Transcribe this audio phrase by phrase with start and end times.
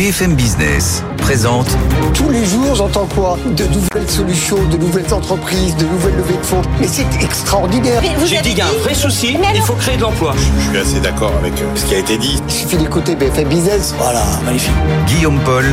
[0.00, 1.68] BFM Business présente.
[2.14, 6.42] Tous les jours, j'entends quoi De nouvelles solutions, de nouvelles entreprises, de nouvelles levées de
[6.42, 6.62] fonds.
[6.80, 8.00] Mais c'est extraordinaire.
[8.24, 10.34] J'ai dit qu'il y a un vrai souci, il faut créer de l'emploi.
[10.38, 12.40] Je suis assez d'accord avec euh, ce qui a été dit.
[12.48, 13.94] Il suffit d'écouter BFM Business.
[13.98, 14.72] Voilà, magnifique.
[15.06, 15.66] Guillaume Paul,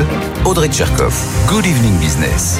[0.43, 1.13] Audrey Tcherkov.
[1.47, 2.59] Good evening business.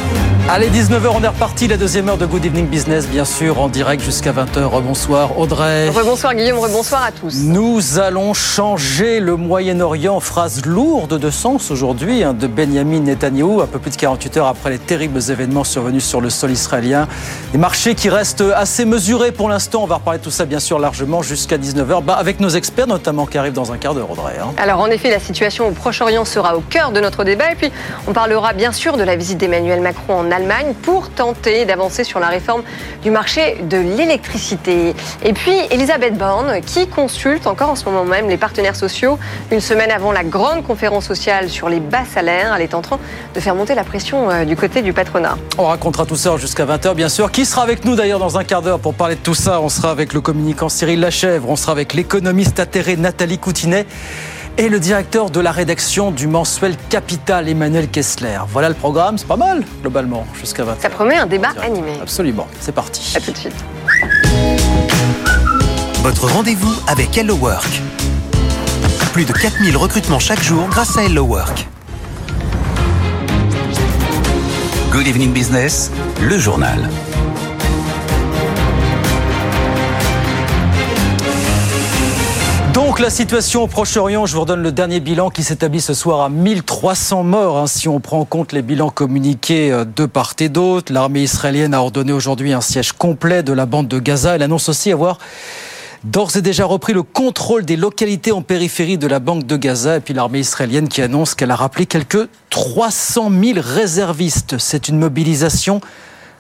[0.50, 1.68] Allez, 19h, on est reparti.
[1.68, 4.64] La deuxième heure de Good Evening Business, bien sûr, en direct jusqu'à 20h.
[4.64, 5.90] Rebonsoir Audrey.
[5.90, 7.44] Rebonsoir Guillaume, rebonsoir à tous.
[7.44, 10.22] Nous allons changer le Moyen-Orient.
[10.22, 14.48] Phrase lourde de sens aujourd'hui hein, de Benjamin Netanyahou, un peu plus de 48 heures
[14.48, 17.08] après les terribles événements survenus sur le sol israélien.
[17.52, 19.84] Des marchés qui restent assez mesurés pour l'instant.
[19.84, 22.88] On va reparler de tout ça, bien sûr, largement jusqu'à 19h, bah, avec nos experts
[22.88, 24.36] notamment qui arrivent dans un quart d'heure, Audrey.
[24.42, 24.54] hein.
[24.58, 27.72] Alors en effet, la situation au Proche-Orient sera au cœur de notre débat et puis
[28.08, 32.20] on parlera bien sûr de la visite d'Emmanuel Macron en Allemagne pour tenter d'avancer sur
[32.20, 32.62] la réforme
[33.04, 34.94] du marché de l'électricité.
[35.24, 39.18] Et puis Elisabeth Borne qui consulte encore en ce moment même les partenaires sociaux
[39.52, 42.54] une semaine avant la grande conférence sociale sur les bas salaires.
[42.56, 43.00] Elle est en train
[43.34, 45.38] de faire monter la pression euh, du côté du patronat.
[45.58, 47.32] On racontera tout ça jusqu'à 20h, bien sûr.
[47.32, 49.62] Qui sera avec nous d'ailleurs dans un quart d'heure pour parler de tout ça?
[49.62, 53.86] On sera avec le communicant Cyril Lachèvre, on sera avec l'économiste atterré Nathalie Coutinet
[54.58, 58.40] et le directeur de la rédaction du mensuel Capital, Emmanuel Kessler.
[58.50, 60.80] Voilà le programme, c'est pas mal, globalement, jusqu'à 20h.
[60.82, 61.92] Ça promet un débat animé.
[62.02, 63.14] Absolument, c'est parti.
[63.16, 63.56] À tout de suite.
[66.02, 67.82] Votre rendez-vous avec Hello Work.
[69.14, 71.68] Plus de 4000 recrutements chaque jour grâce à Hello Work.
[74.92, 75.92] Good evening business,
[76.22, 76.90] le journal.
[82.74, 86.22] Donc la situation au Proche-Orient, je vous redonne le dernier bilan qui s'établit ce soir
[86.22, 90.34] à 1300 morts, hein, si on prend en compte les bilans communiqués euh, de part
[90.40, 90.94] et d'autre.
[90.94, 94.36] L'armée israélienne a ordonné aujourd'hui un siège complet de la bande de Gaza.
[94.36, 95.18] Elle annonce aussi avoir
[96.08, 99.98] d'ores et déjà repris le contrôle des localités en périphérie de la banque de Gaza.
[99.98, 104.56] Et puis l'armée israélienne qui annonce qu'elle a rappelé quelques 300 000 réservistes.
[104.58, 105.82] C'est une mobilisation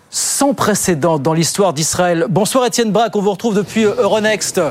[0.09, 2.27] sans précédent dans l'histoire d'Israël.
[2.29, 4.61] Bonsoir Étienne Braque, on vous retrouve depuis euh, Euronext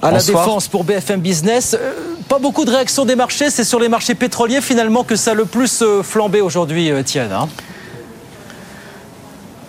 [0.00, 1.76] à la défense pour BFM Business.
[1.78, 1.92] Euh,
[2.28, 5.34] Pas beaucoup de réactions des marchés, c'est sur les marchés pétroliers finalement que ça a
[5.34, 7.32] le plus euh, flambé aujourd'hui, Étienne.
[7.32, 7.48] hein.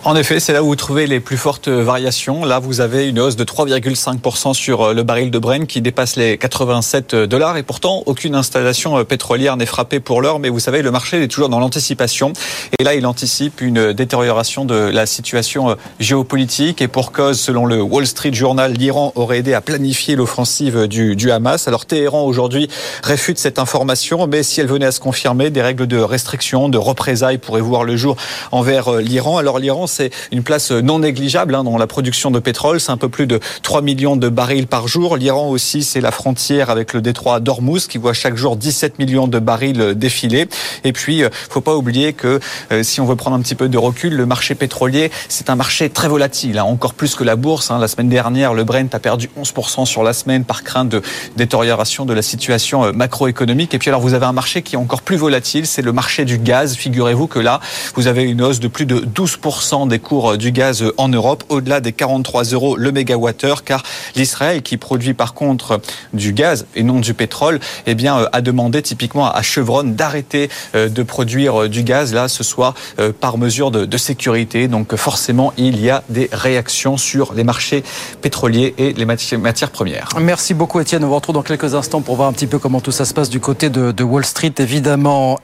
[0.08, 2.46] En effet, c'est là où vous trouvez les plus fortes variations.
[2.46, 6.16] Là, vous avez une hausse de 3,5% sur euh, le baril de Brent qui dépasse
[6.16, 7.58] les 87 dollars.
[7.58, 10.40] Et pourtant, aucune installation euh, pétrolière n'est frappée pour l'heure.
[10.40, 12.32] Mais vous savez, le marché est toujours dans l'anticipation.
[12.80, 16.82] Et là, il anticipe une détérioration de la situation euh, géopolitique.
[16.82, 21.18] Et pour cause, selon le Wall Street Journal, l'Iran aurait aidé à planifier l'offensive du,
[21.18, 21.68] du Hamas.
[21.68, 22.70] Alors Téhéran, aujourd'hui,
[23.04, 24.26] réfute cette information.
[24.26, 27.84] Mais si elle venait à se confirmer, des règles de restriction, de représailles pourraient voir
[27.84, 28.16] le jour
[28.54, 29.38] envers euh, l'Iran.
[29.38, 32.80] Alors l'Iran, c'est une place non négligeable hein, dans la production de pétrole.
[32.80, 35.18] C'est un peu plus de 3 millions de barils par jour.
[35.18, 39.28] L'Iran aussi, c'est la frontière avec le détroit d'Ormuz qui voit chaque jour 17 millions
[39.28, 40.48] de barils euh, défiler.
[40.84, 42.40] Et puis, euh, faut pas oublier que
[42.72, 45.56] euh, si on veut prendre un petit peu de recul, le marché pétrolier, c'est un
[45.56, 47.72] marché très volatile, hein, encore plus que la bourse.
[47.72, 47.80] hein.
[47.80, 51.02] La semaine dernière, le Brent a perdu 11% sur la semaine par crainte de
[51.36, 53.74] détérioration de la situation macroéconomique.
[53.74, 56.24] Et puis alors, vous avez un marché qui est encore plus volatile, c'est le marché
[56.24, 56.76] du gaz.
[56.76, 57.60] Figurez-vous que là,
[57.96, 61.80] vous avez une hausse de plus de 12% des cours du gaz en Europe, au-delà
[61.80, 63.84] des 43 euros le mégawattheure, car
[64.16, 65.80] l'Israël, qui produit par contre
[66.14, 70.50] du gaz et non du pétrole, eh bien, euh, a demandé typiquement à Chevron d'arrêter
[70.76, 72.74] euh, de produire euh, du gaz, là, ce soir,
[73.20, 74.68] par mesure de, sécurité.
[74.68, 77.84] Donc, forcément, il y a des réactions sur les marchés
[78.22, 80.10] pétroliers et les mati- matières premières.
[80.20, 81.04] Merci beaucoup Étienne.
[81.04, 83.14] On vous retrouve dans quelques instants pour voir un petit peu comment tout ça se
[83.14, 85.40] passe du côté de, Wall Street, évidemment.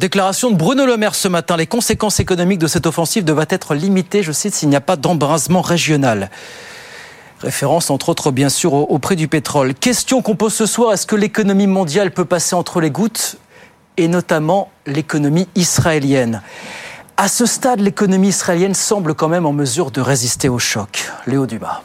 [0.00, 1.56] Déclaration de Bruno Le Maire ce matin.
[1.56, 4.96] Les conséquences économiques de cette offensive devraient être limitées, je cite, s'il n'y a pas
[4.96, 6.30] d'embrasement régional.
[7.40, 9.74] Référence entre autres bien sûr au, au prix du pétrole.
[9.74, 13.36] Question qu'on pose ce soir, est-ce que l'économie mondiale peut passer entre les gouttes
[13.96, 16.42] et notamment l'économie israélienne?
[17.16, 21.10] À ce stade, l'économie israélienne semble quand même en mesure de résister au choc.
[21.26, 21.82] Léo Dumas.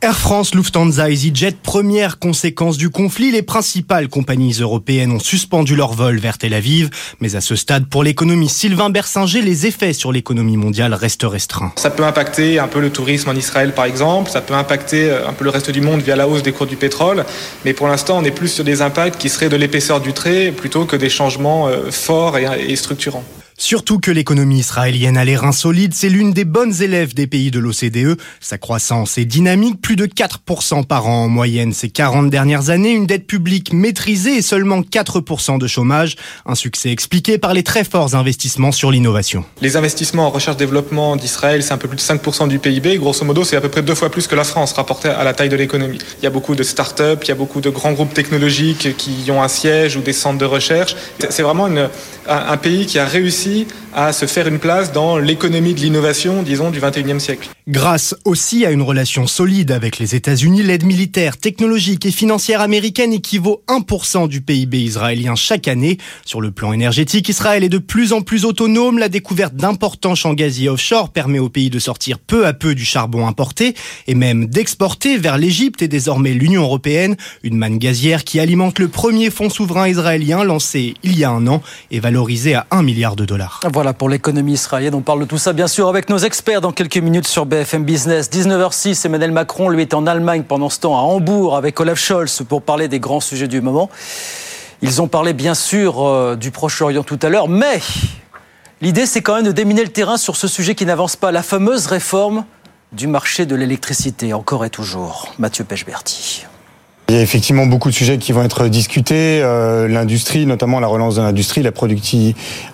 [0.00, 5.92] Air France, Lufthansa, EasyJet, première conséquence du conflit, les principales compagnies européennes ont suspendu leur
[5.92, 6.88] vol vers Tel Aviv.
[7.18, 11.72] Mais à ce stade, pour l'économie Sylvain Bersinger, les effets sur l'économie mondiale restent restreints.
[11.74, 15.28] Ça peut impacter un peu le tourisme en Israël par exemple, ça peut impacter euh,
[15.28, 17.24] un peu le reste du monde via la hausse des cours du pétrole,
[17.64, 20.52] mais pour l'instant on est plus sur des impacts qui seraient de l'épaisseur du trait
[20.52, 23.24] plutôt que des changements euh, forts et, et structurants.
[23.60, 27.50] Surtout que l'économie israélienne a les reins solides, c'est l'une des bonnes élèves des pays
[27.50, 28.16] de l'OCDE.
[28.38, 32.92] Sa croissance est dynamique, plus de 4% par an en moyenne ces 40 dernières années,
[32.92, 36.14] une dette publique maîtrisée et seulement 4% de chômage.
[36.46, 39.44] Un succès expliqué par les très forts investissements sur l'innovation.
[39.60, 42.96] Les investissements en recherche-développement d'Israël, c'est un peu plus de 5% du PIB.
[42.98, 45.34] Grosso modo, c'est à peu près deux fois plus que la France rapporté à la
[45.34, 45.98] taille de l'économie.
[46.20, 49.28] Il y a beaucoup de start-up, il y a beaucoup de grands groupes technologiques qui
[49.32, 50.94] ont un siège ou des centres de recherche.
[51.28, 51.68] C'est vraiment
[52.28, 53.47] un pays qui a réussi
[53.94, 57.48] à se faire une place dans l'économie de l'innovation, disons, du 21e siècle.
[57.68, 63.12] Grâce aussi à une relation solide avec les États-Unis, l'aide militaire, technologique et financière américaine
[63.12, 65.98] équivaut 1% du PIB israélien chaque année.
[66.24, 68.98] Sur le plan énergétique, Israël est de plus en plus autonome.
[68.98, 72.86] La découverte d'importants champs gaziers offshore permet au pays de sortir peu à peu du
[72.86, 73.74] charbon importé
[74.06, 78.88] et même d'exporter vers l'Égypte et désormais l'Union européenne une manne gazière qui alimente le
[78.88, 83.16] premier fonds souverain israélien lancé il y a un an et valorisé à 1 milliard
[83.16, 83.37] de dollars.
[83.72, 84.94] Voilà pour l'économie israélienne.
[84.94, 87.84] On parle de tout ça, bien sûr, avec nos experts dans quelques minutes sur BFM
[87.84, 88.30] Business.
[88.30, 92.42] 19h06, Emmanuel Macron, lui, est en Allemagne pendant ce temps, à Hambourg, avec Olaf Scholz,
[92.48, 93.90] pour parler des grands sujets du moment.
[94.82, 97.80] Ils ont parlé, bien sûr, euh, du Proche-Orient tout à l'heure, mais
[98.80, 101.42] l'idée, c'est quand même de déminer le terrain sur ce sujet qui n'avance pas, la
[101.42, 102.44] fameuse réforme
[102.92, 105.34] du marché de l'électricité, encore et toujours.
[105.38, 106.46] Mathieu Pechberti.
[107.10, 109.40] Il y a effectivement beaucoup de sujets qui vont être discutés.
[109.42, 111.70] Euh, l'industrie, notamment la relance de l'industrie, la,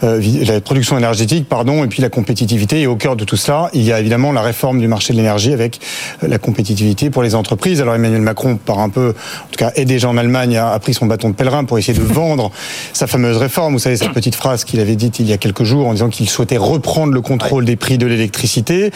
[0.03, 2.81] euh, la production énergétique, pardon, et puis la compétitivité.
[2.81, 5.19] Et au cœur de tout cela, il y a évidemment la réforme du marché de
[5.19, 5.79] l'énergie avec
[6.25, 7.81] euh, la compétitivité pour les entreprises.
[7.81, 10.95] Alors Emmanuel Macron, par un peu, en tout cas, est déjà en Allemagne, a, pris
[10.95, 12.51] son bâton de pèlerin pour essayer de vendre
[12.93, 13.75] sa fameuse réforme.
[13.75, 16.09] Vous savez, cette petite phrase qu'il avait dite il y a quelques jours en disant
[16.09, 18.91] qu'il souhaitait reprendre le contrôle des prix de l'électricité.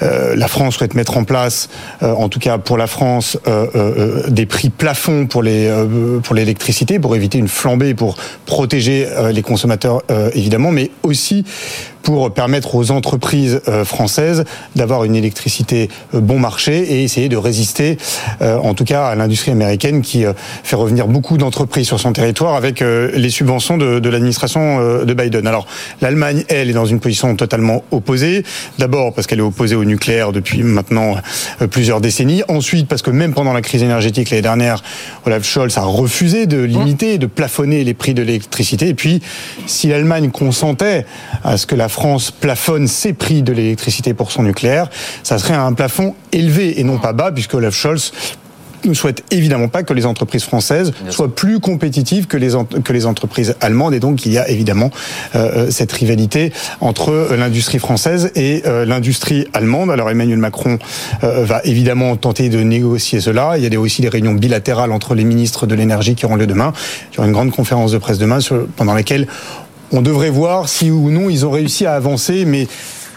[0.00, 1.68] Euh, la France souhaite mettre en place,
[2.00, 3.36] en tout cas pour la France,
[4.28, 8.16] des prix plafond pour les euh, pour l'électricité pour éviter une flambée pour
[8.46, 11.44] protéger euh, les consommateurs euh, évidemment mais aussi
[12.08, 14.44] pour permettre aux entreprises euh, françaises
[14.74, 17.98] d'avoir une électricité euh, bon marché et essayer de résister,
[18.40, 20.24] euh, en tout cas à l'industrie américaine qui
[20.64, 25.46] fait revenir beaucoup d'entreprises sur son territoire avec les subventions de, de l'administration de Biden.
[25.46, 25.66] Alors
[26.00, 28.42] l'Allemagne, elle, est dans une position totalement opposée.
[28.78, 31.16] D'abord parce qu'elle est opposée au nucléaire depuis maintenant
[31.70, 32.42] plusieurs décennies.
[32.48, 34.82] Ensuite parce que même pendant la crise énergétique l'année dernière,
[35.26, 38.88] Olaf Scholz a refusé de limiter, de plafonner les prix de l'électricité.
[38.88, 39.20] Et puis,
[39.66, 41.04] si l'Allemagne consentait
[41.44, 41.97] à ce que la France
[42.40, 44.88] plafonne ses prix de l'électricité pour son nucléaire,
[45.22, 48.12] ça serait un plafond élevé et non pas bas, puisque Olaf Scholz
[48.84, 52.52] ne souhaite évidemment pas que les entreprises françaises soient plus compétitives que les,
[52.84, 53.94] que les entreprises allemandes.
[53.94, 54.90] Et donc, il y a évidemment
[55.34, 59.90] euh, euh, cette rivalité entre l'industrie française et euh, l'industrie allemande.
[59.90, 60.78] Alors, Emmanuel Macron
[61.22, 63.58] va évidemment tenter de négocier cela.
[63.58, 66.46] Il y a aussi des réunions bilatérales entre les ministres de l'énergie qui auront lieu
[66.46, 66.72] demain.
[67.12, 68.38] Il y aura une grande conférence de presse demain
[68.76, 69.26] pendant laquelle
[69.92, 72.66] on devrait voir si ou non ils ont réussi à avancer, mais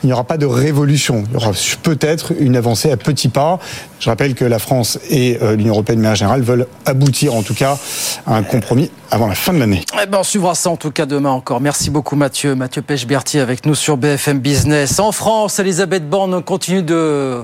[0.03, 1.23] il n'y aura pas de révolution.
[1.27, 1.51] Il y aura
[1.83, 3.59] peut-être une avancée à petits pas.
[3.99, 7.43] Je rappelle que la France et euh, l'Union européenne, mais en général, veulent aboutir en
[7.43, 7.77] tout cas
[8.25, 9.83] à un compromis avant la fin de l'année.
[10.01, 11.61] Eh ben, on suivra ça en tout cas demain encore.
[11.61, 12.55] Merci beaucoup Mathieu.
[12.55, 14.99] Mathieu Pechberti avec nous sur BFM Business.
[14.99, 17.43] En France, Elisabeth Borne continue de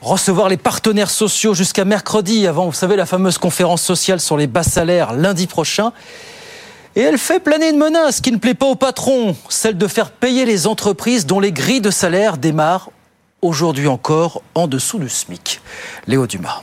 [0.00, 4.46] recevoir les partenaires sociaux jusqu'à mercredi avant, vous savez, la fameuse conférence sociale sur les
[4.46, 5.92] bas salaires lundi prochain.
[6.94, 10.10] Et elle fait planer une menace qui ne plaît pas au patron, celle de faire
[10.10, 12.90] payer les entreprises dont les grilles de salaire démarrent
[13.40, 15.60] aujourd'hui encore en dessous du SMIC.
[16.06, 16.60] Léo Dumas.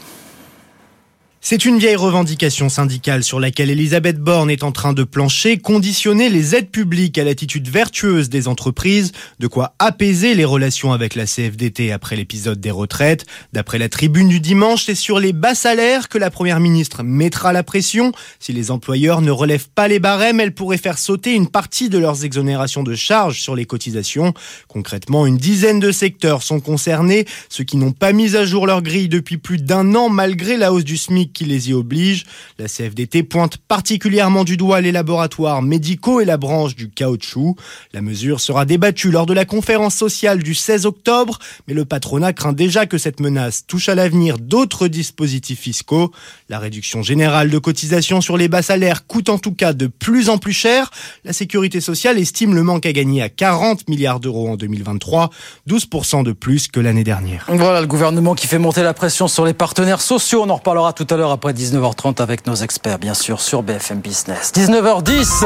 [1.41, 6.27] C'est une vieille revendication syndicale sur laquelle Elisabeth Borne est en train de plancher, conditionner
[6.27, 11.25] les aides publiques à l'attitude vertueuse des entreprises, de quoi apaiser les relations avec la
[11.25, 13.25] CFDT après l'épisode des retraites.
[13.53, 17.53] D'après la tribune du dimanche, c'est sur les bas salaires que la première ministre mettra
[17.53, 18.11] la pression.
[18.41, 21.97] Si les employeurs ne relèvent pas les barèmes, elle pourrait faire sauter une partie de
[21.97, 24.33] leurs exonérations de charges sur les cotisations.
[24.67, 28.81] Concrètement, une dizaine de secteurs sont concernés, ceux qui n'ont pas mis à jour leur
[28.81, 32.25] grille depuis plus d'un an malgré la hausse du SMIC qui les y oblige.
[32.57, 37.55] La CFDT pointe particulièrement du doigt les laboratoires médicaux et la branche du caoutchouc.
[37.93, 42.33] La mesure sera débattue lors de la conférence sociale du 16 octobre, mais le patronat
[42.33, 46.11] craint déjà que cette menace touche à l'avenir d'autres dispositifs fiscaux.
[46.49, 50.29] La réduction générale de cotisations sur les bas salaires coûte en tout cas de plus
[50.29, 50.91] en plus cher.
[51.23, 55.29] La sécurité sociale estime le manque à gagner à 40 milliards d'euros en 2023,
[55.67, 57.45] 12% de plus que l'année dernière.
[57.47, 60.43] Voilà le gouvernement qui fait monter la pression sur les partenaires sociaux.
[60.45, 63.99] On en reparlera tout à l'heure après 19h30 avec nos experts, bien sûr, sur BFM
[63.99, 64.51] Business.
[64.55, 65.45] 19h10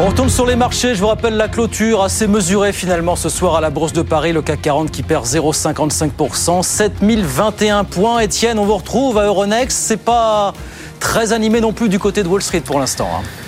[0.00, 0.94] on retourne sur les marchés.
[0.94, 4.32] Je vous rappelle la clôture assez mesurée finalement ce soir à la Bourse de Paris.
[4.32, 6.62] Le CAC 40 qui perd 0,55%.
[6.62, 8.22] 7021 points.
[8.22, 9.76] Etienne, on vous retrouve à Euronext.
[9.76, 10.52] C'est pas
[11.00, 13.08] très animé non plus du côté de Wall Street pour l'instant.
[13.12, 13.47] Hein.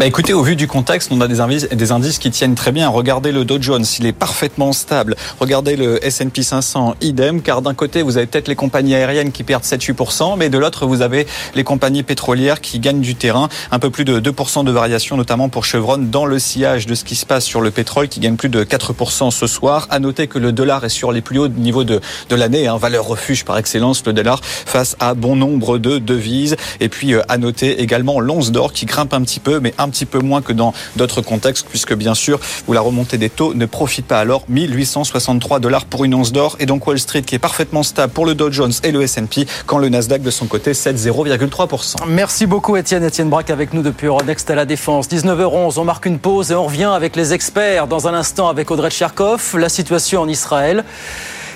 [0.00, 2.88] Bah écoutez, au vu du contexte, on a des indices, qui tiennent très bien.
[2.88, 5.14] Regardez le Dow Jones, il est parfaitement stable.
[5.40, 9.44] Regardez le S&P 500, idem, car d'un côté, vous avez peut-être les compagnies aériennes qui
[9.44, 13.50] perdent 7-8%, mais de l'autre, vous avez les compagnies pétrolières qui gagnent du terrain.
[13.72, 17.04] Un peu plus de 2% de variation, notamment pour Chevron, dans le sillage de ce
[17.04, 19.86] qui se passe sur le pétrole, qui gagne plus de 4% ce soir.
[19.90, 22.78] À noter que le dollar est sur les plus hauts niveaux de, de l'année, hein,
[22.78, 26.56] valeur refuge par excellence, le dollar, face à bon nombre de devises.
[26.80, 29.89] Et puis, euh, à noter également l'once d'or qui grimpe un petit peu, mais un
[29.90, 33.54] petit peu moins que dans d'autres contextes, puisque bien sûr, où la remontée des taux
[33.54, 34.20] ne profite pas.
[34.20, 38.12] Alors, 1863 dollars pour une once d'or, et donc Wall Street qui est parfaitement stable
[38.12, 41.96] pour le Dow Jones et le S&P, quand le Nasdaq de son côté cède 0,3%.
[42.08, 43.04] Merci beaucoup Étienne.
[43.04, 45.08] Étienne Braque avec nous depuis Euronext à la Défense.
[45.08, 48.70] 19h11, on marque une pause et on revient avec les experts dans un instant avec
[48.70, 50.84] Audrey Tcherkov, la situation en Israël.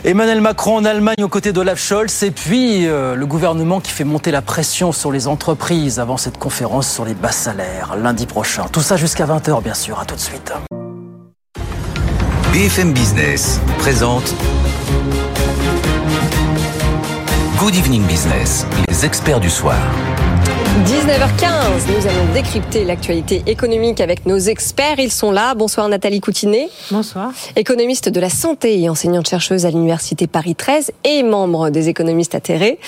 [0.06, 4.04] Emmanuel Macron en Allemagne aux côtés d'Olaf Scholz et puis euh, le gouvernement qui fait
[4.04, 8.66] monter la pression sur les entreprises avant cette conférence sur les bas salaires lundi prochain.
[8.70, 9.98] Tout ça jusqu'à 20h bien sûr.
[9.98, 10.52] À tout de suite.
[12.52, 14.34] BFM Business présente
[17.58, 19.78] Good Evening Business, les experts du soir.
[20.82, 24.98] 19h15, nous allons décrypter l'actualité économique avec nos experts.
[24.98, 25.54] Ils sont là.
[25.54, 26.68] Bonsoir Nathalie Coutinet.
[26.90, 27.30] Bonsoir.
[27.54, 32.80] Économiste de la santé et enseignante-chercheuse à l'Université Paris 13 et membre des économistes atterrés.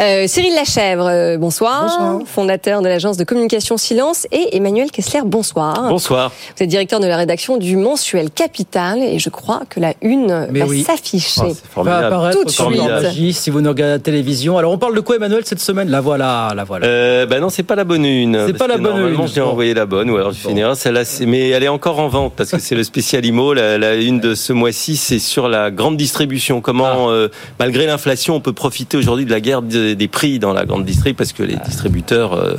[0.00, 1.82] Euh, Cyril Lachèvre, euh, bonsoir.
[1.82, 2.18] bonsoir.
[2.26, 4.26] Fondateur de l'agence de communication Silence.
[4.32, 5.88] Et Emmanuel Kessler, bonsoir.
[5.88, 6.32] Bonsoir.
[6.56, 10.48] Vous êtes directeur de la rédaction du mensuel Capital et je crois que la une
[10.50, 10.82] Mais va oui.
[10.82, 11.42] s'afficher.
[11.76, 12.82] Oh, va apparaître Tout de suite.
[12.82, 14.58] Magie, si vous nous regardez à la télévision.
[14.58, 15.88] Alors on parle de quoi Emmanuel cette semaine?
[15.88, 16.84] La voilà, la voilà.
[16.86, 18.44] Euh, ben non, c'est pas la bonne une.
[18.46, 19.28] C'est pas la bonne Normalement, une.
[19.32, 20.76] j'ai envoyé la bonne, ou alors une erreur.
[20.76, 23.54] Celle-là, mais elle est encore en vente parce que c'est le spécial IMO.
[23.54, 26.60] La, la une de ce mois-ci, c'est sur la grande distribution.
[26.60, 30.52] Comment, euh, malgré l'inflation, on peut profiter aujourd'hui de la guerre de- des prix dans
[30.52, 32.54] la grande distrib parce que les distributeurs euh,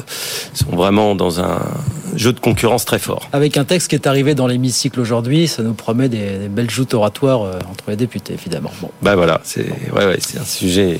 [0.53, 1.59] sont vraiment dans un
[2.19, 3.27] jeu de concurrence très fort.
[3.33, 6.69] Avec un texte qui est arrivé dans l'hémicycle aujourd'hui, ça nous promet des, des belles
[6.69, 8.71] joutes oratoires euh, entre les députés, évidemment.
[8.81, 8.89] Bon.
[9.01, 10.99] Ben voilà, c'est ouais, ouais, c'est un sujet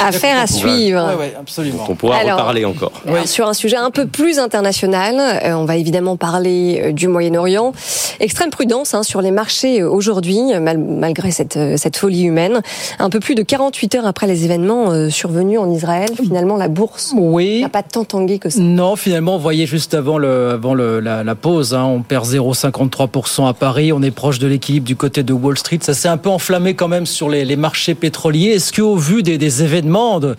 [0.00, 1.00] Affaire à suivre.
[1.10, 1.84] Ouais, ouais, absolument.
[1.86, 2.92] dont on pourra Alors, reparler encore.
[3.06, 7.06] Alors, Sur un sujet un peu plus international, euh, on va évidemment parler euh, du
[7.08, 7.72] Moyen-Orient.
[8.18, 12.62] Extrême prudence hein, sur les marchés aujourd'hui, mal- malgré cette, euh, cette folie humaine.
[12.98, 16.68] Un peu plus de 48 heures après les événements euh, survenus en Israël, finalement la
[16.68, 17.60] bourse Oui.
[17.60, 18.58] n'a pas tant tangué que ça.
[18.60, 22.26] Non, finalement, vous voyez juste avant, le, avant le, la, la pause, hein, on perd
[22.26, 25.78] 0,53% à Paris, on est proche de l'équilibre du côté de Wall Street.
[25.82, 28.50] Ça s'est un peu enflammé quand même sur les, les marchés pétroliers.
[28.50, 30.34] Est-ce que, au vu des, des événements, de-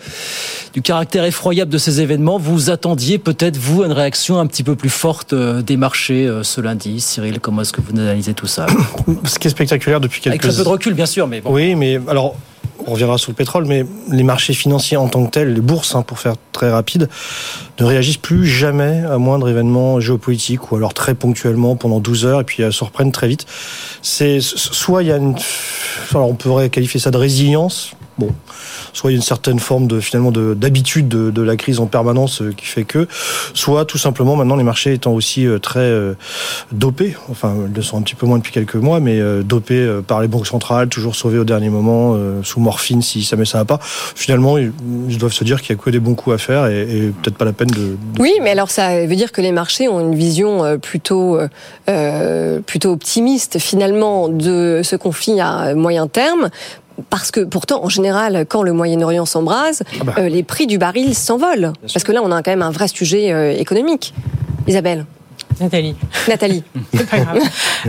[0.74, 4.74] du caractère effroyable de ces événements, vous attendiez peut-être, vous, une réaction un petit peu
[4.76, 7.00] plus forte euh, des marchés euh, ce lundi?
[7.00, 8.66] Cyril, comment est-ce que vous analysez tout ça?
[9.24, 11.52] Ce qui est spectaculaire depuis Avec quelques un peu de recul, bien sûr, mais bon.
[11.52, 12.34] Oui, mais alors,
[12.88, 15.94] on reviendra sur le pétrole, mais les marchés financiers en tant que tels, les bourses,
[15.94, 17.08] hein, pour faire très rapide,
[17.78, 22.40] ne réagissent plus jamais à moindre événement géopolitique ou alors très ponctuellement pendant 12 heures
[22.40, 23.46] et puis elles se reprennent très vite.
[24.00, 25.36] C'est soit il y a une,
[26.12, 27.92] alors on pourrait qualifier ça de résilience.
[28.18, 28.30] Bon,
[28.92, 31.86] soit il y a une certaine forme de finalement de- d'habitude de, la crise en
[31.86, 33.06] permanence euh, qui fait que,
[33.54, 36.14] soit tout simplement maintenant les marchés étant aussi euh, très euh,
[36.72, 40.20] dopés, enfin ils le sont un petit peu moins depuis quelques mois, mais dopés par
[40.20, 43.64] les banques centrales, toujours sauvés au dernier moment, sous morphine si ça mais ça va
[43.64, 43.78] pas.
[43.80, 44.72] Finalement ils,
[45.18, 47.44] doivent se dire qu'il y a que des bons coups à faire et, peut-être pas
[47.44, 50.78] la peine de, Oui, mais alors ça veut dire que les marchés ont une vision
[50.78, 51.38] plutôt
[52.66, 56.50] plutôt optimiste finalement de ce conflit à moyen terme.
[57.10, 60.14] Parce que pourtant, en général, quand le Moyen-Orient s'embrase, Ah bah.
[60.18, 61.72] euh, les prix du baril s'envolent.
[61.92, 64.14] Parce que là, on a quand même un vrai sujet euh, économique.
[64.66, 65.06] Isabelle,
[65.60, 65.94] Nathalie.
[66.28, 66.62] Nathalie.
[66.94, 67.38] C'est pas grave.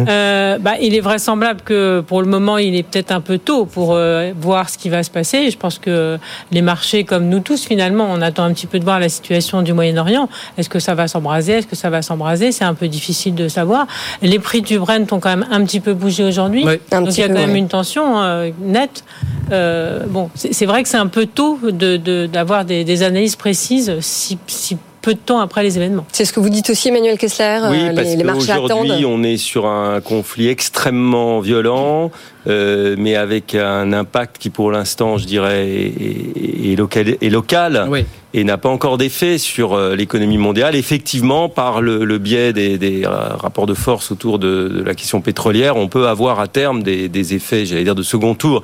[0.07, 3.65] Euh, bah, il est vraisemblable que pour le moment, il est peut-être un peu tôt
[3.65, 5.49] pour euh, voir ce qui va se passer.
[5.51, 6.17] Je pense que
[6.51, 9.61] les marchés, comme nous tous, finalement, on attend un petit peu de voir la situation
[9.61, 10.29] du Moyen-Orient.
[10.57, 11.53] Est-ce que ça va s'embraser?
[11.53, 12.51] Est-ce que ça va s'embraser?
[12.51, 13.87] C'est un peu difficile de savoir.
[14.21, 16.63] Les prix du Brent ont quand même un petit peu bougé aujourd'hui.
[16.65, 16.79] Oui.
[16.91, 19.03] Donc il y a quand même une tension euh, nette.
[19.51, 23.35] Euh, bon, c'est vrai que c'est un peu tôt de- de- d'avoir des, des analyses
[23.35, 26.05] précises si, si peu de temps après les événements.
[26.11, 27.59] C'est ce que vous dites aussi, Emmanuel Kessler.
[27.69, 32.11] Oui, euh, parce les, les marchés qu'aujourd'hui, on est sur un conflit extrêmement violent,
[32.47, 37.87] euh, mais avec un impact qui, pour l'instant, je dirais, est, est local, est local
[37.89, 38.05] Oui.
[38.33, 40.75] Et n'a pas encore d'effet sur euh, l'économie mondiale.
[40.75, 45.77] Effectivement, par le, le biais des, euh, rapports de force autour de, la question pétrolière,
[45.77, 48.61] on peut avoir à terme des, des effets, j'allais dire, de second tour.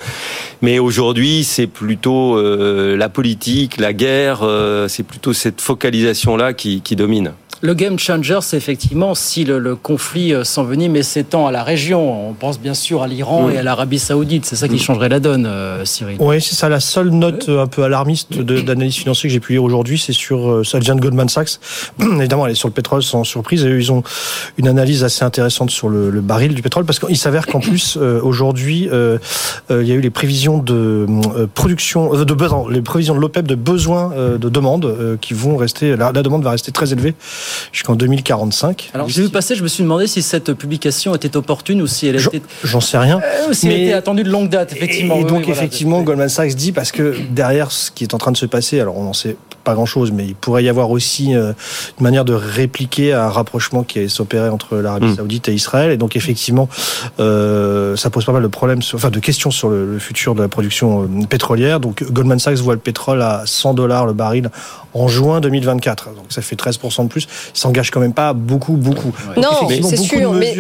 [0.62, 6.82] Mais aujourd'hui, c'est plutôt euh, la politique, la guerre, euh, c'est plutôt cette focalisation-là qui
[6.96, 7.34] domine.
[7.62, 12.30] Le game changer, c'est effectivement si le, conflit euh, s'envenime et s'étend à la région.
[12.30, 14.46] On pense bien sûr à l'Iran et à l'Arabie Saoudite.
[14.46, 16.18] C'est ça qui changerait la donne, euh, Cyril.
[16.20, 16.70] Oui, c'est ça.
[16.70, 20.66] La seule note un peu alarmiste d'analyse financière que j'ai pu lire aujourd'hui, c'est sur
[20.66, 21.60] ça vient de Goldman Sachs.
[22.00, 23.66] Évidemment, elle est sur le pétrole sans surprise.
[23.66, 24.04] Et ils ont
[24.58, 28.90] une analyse assez intéressante sur le, baril du pétrole parce qu'il s'avère qu'en plus aujourd'hui,
[29.70, 31.06] il y a eu les prévisions de
[31.54, 35.96] production, de besoin, les prévisions de l'OPEP de besoins de demande qui vont rester.
[35.96, 37.16] la demande va rester très élevée
[37.72, 38.92] jusqu'en 2045.
[38.94, 42.08] Alors j'ai vu passer, je me suis demandé si cette publication était opportune ou si
[42.08, 42.42] elle était.
[42.64, 43.22] J'en sais rien.
[43.24, 45.18] Euh, si elle était attendue de longue date, effectivement.
[45.18, 48.38] Et, donc effectivement, Goldman Sachs dit parce que derrière ce qui est en train de
[48.38, 51.52] se passer, alors on n'en sait pas grand-chose, mais il pourrait y avoir aussi euh,
[52.00, 55.16] une manière de répliquer un rapprochement qui s'opérait entre l'Arabie mm.
[55.18, 55.92] Saoudite et Israël.
[55.92, 56.70] Et donc effectivement,
[57.20, 60.42] euh, ça pose pas mal de problèmes, enfin de questions sur le, le futur de
[60.42, 61.82] la production euh, pétrolière.
[61.82, 64.50] Donc Goldman Sachs voit le pétrole à 100 dollars le baril
[64.96, 66.16] en juin 2024.
[66.16, 67.28] Donc ça fait 13% de plus.
[67.54, 69.14] Il s'engage quand même pas beaucoup, beaucoup.
[69.38, 70.34] Non, c'est sûr.
[70.34, 70.56] Mais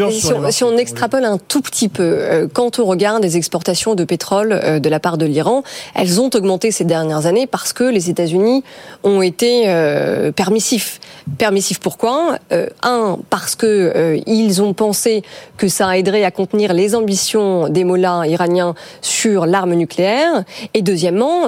[0.51, 4.51] si on, extrapole un tout petit peu, euh, quand on regarde les exportations de pétrole
[4.51, 5.63] euh, de la part de l'Iran,
[5.95, 8.63] elles ont augmenté ces dernières années parce que les États-Unis
[9.03, 10.99] ont été euh, permissifs.
[11.37, 12.37] Permissifs pourquoi?
[12.83, 15.23] Un, parce que ils ont pensé
[15.57, 20.43] que ça aiderait à contenir les ambitions des mollahs iraniens sur l'arme nucléaire.
[20.75, 21.47] Et deuxièmement,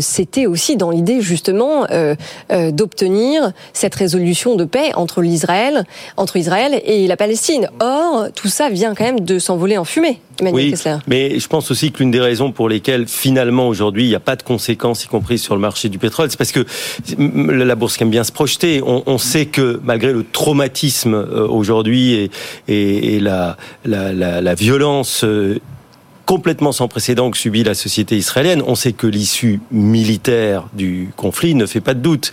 [0.00, 1.86] c'était aussi dans l'idée justement
[2.50, 5.84] d'obtenir cette résolution de paix entre l'Israël,
[6.16, 7.68] entre Israël et la Palestine.
[7.80, 10.20] Or, tout ça vient quand même de s'envoler en fumée.
[10.42, 10.96] Emmanuel oui, Kessler.
[11.06, 14.20] mais je pense aussi que l'une des raisons pour lesquelles finalement aujourd'hui il n'y a
[14.20, 16.64] pas de conséquences, y compris sur le marché du pétrole, c'est parce que
[17.18, 18.82] la bourse aime bien se projeter.
[18.84, 22.30] On, sait que malgré le traumatisme euh, aujourd'hui
[22.68, 25.60] et, la, la, violence euh,
[26.32, 28.62] complètement sans précédent que subit la société israélienne.
[28.66, 32.32] On sait que l'issue militaire du conflit ne fait pas de doute.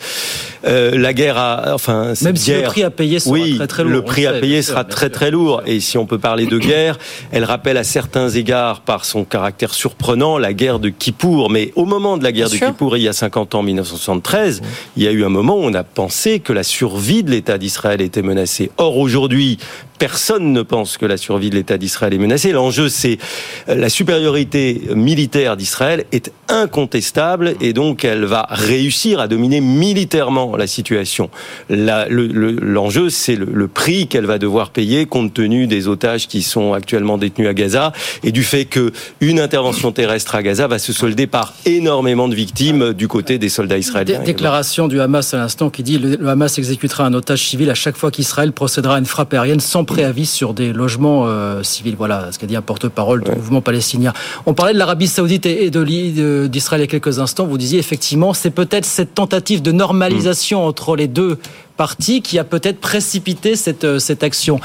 [0.65, 3.91] Euh, la guerre a, enfin, même si le prix à payer sera très très lourd.
[3.91, 5.63] Le prix à payer sera très très lourd.
[5.65, 6.97] Et si on peut parler de guerre,
[7.33, 11.49] elle rappelle à certains égards, par son caractère surprenant, la guerre de Kippour.
[11.49, 14.61] Mais au moment de la guerre de Kippour, il y a 50 ans, 1973,
[14.95, 17.57] il y a eu un moment où on a pensé que la survie de l'État
[17.57, 18.71] d'Israël était menacée.
[18.77, 19.57] Or aujourd'hui,
[19.99, 22.51] personne ne pense que la survie de l'État d'Israël est menacée.
[22.53, 23.19] L'enjeu, c'est
[23.67, 30.55] euh, la supériorité militaire d'Israël est incontestable et donc elle va réussir à dominer militairement
[30.55, 31.31] la situation.
[31.69, 37.17] L'enjeu, c'est le, prix qu'elle va devoir payer compte tenu des otages qui sont actuellement
[37.17, 37.91] détenus à Gaza
[38.23, 38.91] et du fait que
[39.21, 43.49] une intervention terrestre à Gaza va se solder par énormément de victimes du côté des
[43.49, 44.19] soldats israéliens.
[44.19, 47.75] Déclaration du Hamas à l'instant qui dit le, le Hamas exécutera un otage civil à
[47.75, 51.95] chaque fois qu'Israël procédera à une frappe aérienne sans préavis sur des logements euh, civils.
[51.95, 53.78] Voilà ce qu'a dit un porte-parole du mouvement palestinien.
[54.45, 57.45] On parlait de l'Arabie Saoudite et de d'Israël il y a quelques instants.
[57.45, 61.37] Vous disiez effectivement, c'est peut-être cette tentative de normalisation entre les deux
[61.79, 64.59] parti qui a peut-être précipité cette, euh, cette action.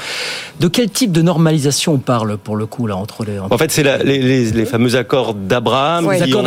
[0.59, 3.71] De quel type de normalisation on parle pour le coup là entre les En fait,
[3.71, 6.43] c'est les, les, les, fameux accords d'Abraham qui ont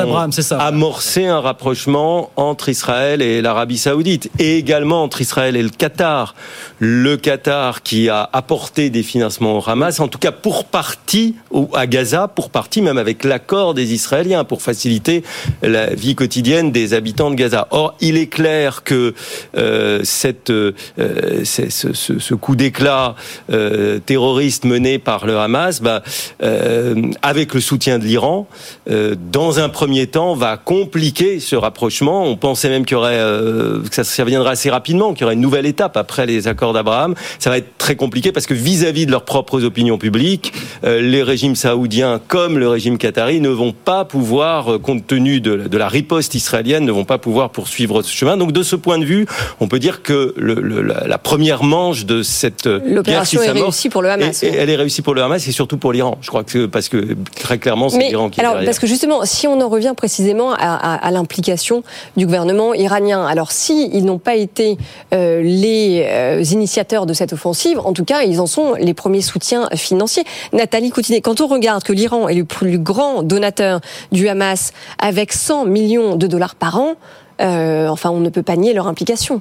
[0.58, 6.34] amorcé un rapprochement entre Israël et l'Arabie Saoudite et également entre Israël et le Qatar.
[6.80, 11.34] Le Qatar qui a apporté des financements au Hamas, en tout cas pour partie
[11.72, 15.24] à Gaza, pour partie même avec l'accord des Israéliens pour faciliter
[15.62, 17.68] la vie quotidienne des habitants de Gaza.
[17.70, 19.14] Or, il est clair que
[19.56, 20.50] euh, cette
[20.98, 23.14] euh, ce, coup d'éclat
[23.50, 26.02] euh, terroriste mené par le Hamas, bah,
[26.42, 28.46] euh, avec le soutien de l'Iran,
[28.86, 32.24] dans un premier temps, va compliquer ce rapprochement.
[32.24, 35.40] On pensait même qu'il y aurait, que ça, viendrait assez rapidement, qu'il y aurait une
[35.40, 37.14] nouvelle étape après les accords d'Abraham.
[37.38, 40.52] Ça va être très compliqué parce que vis-à-vis de leurs propres opinions publiques,
[40.84, 45.88] les régimes saoudiens comme le régime qatari ne vont pas pouvoir, compte tenu de la
[45.88, 48.36] riposte israélienne, ne vont pas pouvoir poursuivre ce chemin.
[48.36, 49.26] Donc de ce point de vue,
[49.60, 54.10] on peut dire que le, la, première manche de cette L'opération est réussie pour le
[54.10, 54.42] Hamas.
[54.42, 56.18] Et, elle est réussie pour le Hamas et surtout pour l'Iran.
[56.20, 59.24] Je crois que parce que très clairement c'est l'Iran qui alors, est Parce que justement,
[59.24, 61.82] si on en revient précisément à, à, l'implication
[62.16, 64.78] du gouvernement iranien, alors si ils n'ont pas été
[65.12, 69.22] euh, les euh, initiateurs de cette offensive, en tout cas ils en sont les premiers
[69.22, 70.24] soutiens financiers.
[70.52, 73.80] Nathalie Coutinet, quand on regarde que l'Iran est le plus grand donateur
[74.12, 76.94] du Hamas avec 100 millions de dollars par an,
[77.40, 79.40] euh, enfin on ne peut pas nier leur implication.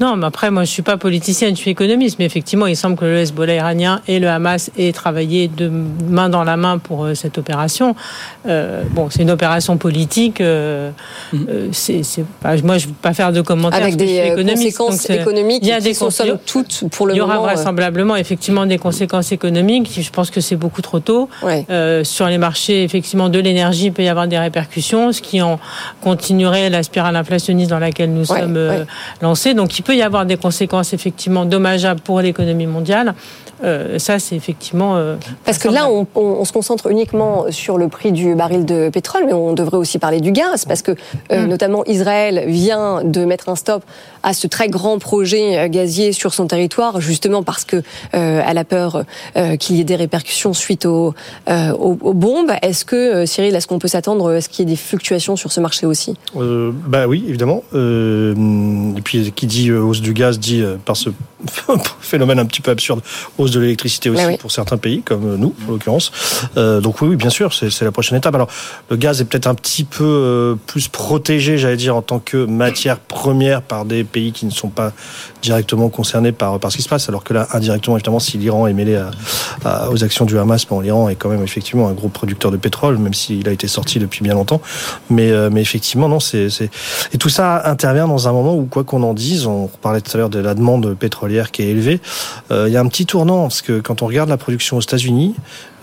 [0.00, 2.96] Non, mais après, moi, je suis pas politicienne, je suis économiste, mais effectivement, il semble
[2.96, 5.70] que le Hezbollah iranien et le Hamas aient travaillé de
[6.08, 7.94] main dans la main pour euh, cette opération.
[8.48, 10.40] Euh, bon, c'est une opération politique.
[10.40, 10.90] Euh,
[11.32, 11.38] mm.
[11.72, 12.02] c'est,
[12.64, 13.82] moi, je ne veux pas faire de commentaires.
[13.82, 17.26] Avec des conséquences économiques il y a des conséquences toutes pour le moment.
[17.26, 19.90] Il y aura vraisemblablement effectivement des conséquences économiques.
[20.00, 21.28] Je pense que c'est beaucoup trop tôt.
[22.02, 25.60] sur les marchés, effectivement, de l'énergie, il peut y avoir des répercussions, ce qui en
[26.00, 28.58] continuerait la spirale inflationniste dans laquelle nous sommes
[29.20, 29.54] lancés.
[29.54, 33.14] Donc, il peut y avoir des conséquences effectivement dommageables pour l'économie mondiale.
[33.64, 34.96] Euh, ça, c'est effectivement.
[34.96, 38.88] Euh, Parce que là, on, on, se concentre uniquement sur le prix du baril de
[38.88, 40.92] pétrole, mais on devrait aussi parler du gaz, parce que
[41.32, 41.48] euh, mm.
[41.48, 43.84] notamment Israël vient de mettre un stop
[44.22, 49.04] à ce très grand projet gazier sur son territoire, justement parce que elle a peur
[49.58, 51.14] qu'il y ait des répercussions suite aux,
[51.48, 52.52] aux, aux bombes.
[52.62, 55.50] Est-ce que Cyril, est-ce qu'on peut s'attendre à ce qu'il y ait des fluctuations sur
[55.50, 56.14] ce marché aussi?
[56.34, 57.62] Bah oui, évidemment.
[57.74, 61.10] et puis qui dit hausse du gaz dit par ce
[62.00, 63.00] phénomène un petit peu absurde
[63.38, 66.12] hausse de l'électricité aussi pour certains pays, comme nous, en l'occurrence.
[66.56, 68.34] Euh, donc oui, oui, bien sûr, c'est la prochaine étape.
[68.34, 68.48] Alors,
[68.90, 72.44] le gaz est peut-être un petit peu euh, plus protégé, j'allais dire, en tant que
[72.44, 74.92] matière première par des pays qui ne sont pas
[75.42, 78.66] directement concernés par, par ce qui se passe, alors que là, indirectement, évidemment, si l'Iran
[78.66, 79.00] est mêlé
[79.64, 82.56] à, aux actions du Hamas, bon, l'Iran est quand même effectivement un gros producteur de
[82.56, 84.60] pétrole, même s'il a été sorti depuis bien longtemps.
[85.10, 86.48] Mais, euh, mais effectivement, non, c'est...
[87.12, 90.10] Et tout ça intervient dans un moment où, quoi qu'on en dise, on parlait tout
[90.14, 92.00] à l'heure de la demande pétrolière qui est élevée,
[92.50, 95.34] il y a un petit tournant parce que quand on regarde la production aux États-Unis,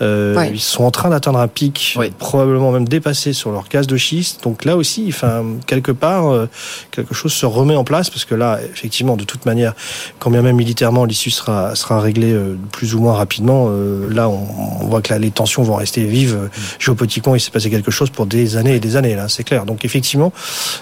[0.02, 3.96] euh, Ils sont en train d'atteindre un pic, probablement même dépassé sur leur gaz de
[3.96, 4.42] schiste.
[4.42, 6.48] Donc là aussi, enfin, quelque part, euh,
[6.90, 9.74] quelque chose se remet en place parce que là, effectivement, de toute manière,
[10.18, 14.28] quand bien même militairement l'issue sera sera réglée euh, plus ou moins rapidement, euh, là,
[14.30, 14.46] on,
[14.80, 16.48] on, voit que là, les tensions vont rester vives.
[16.78, 19.14] Géopolitiquement, il s'est passé quelque chose pour des années et des années.
[19.14, 19.66] Là, c'est clair.
[19.66, 20.32] Donc effectivement,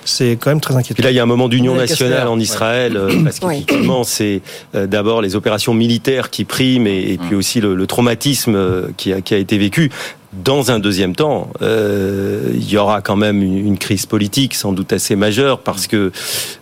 [0.04, 1.00] c'est quand même très inquiétant.
[1.00, 4.42] Et là, il y a un moment d'union nationale en Israël parce qu'effectivement, c'est
[4.74, 7.38] d'abord les opérations militaires qui priment et, et puis mm.
[7.38, 9.90] aussi le, le traumatisme qui qui a, été vécu.
[10.32, 14.92] Dans un deuxième temps, euh, il y aura quand même une, crise politique sans doute
[14.92, 16.12] assez majeure parce que,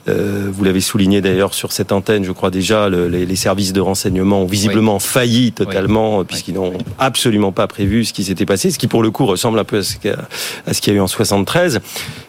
[0.09, 3.73] euh, vous l'avez souligné d'ailleurs sur cette antenne, je crois déjà, le, les, les, services
[3.73, 8.71] de renseignement ont visiblement failli totalement puisqu'ils n'ont absolument pas prévu ce qui s'était passé,
[8.71, 9.97] ce qui pour le coup ressemble un peu à ce
[10.81, 11.81] qu'il y a eu en 73.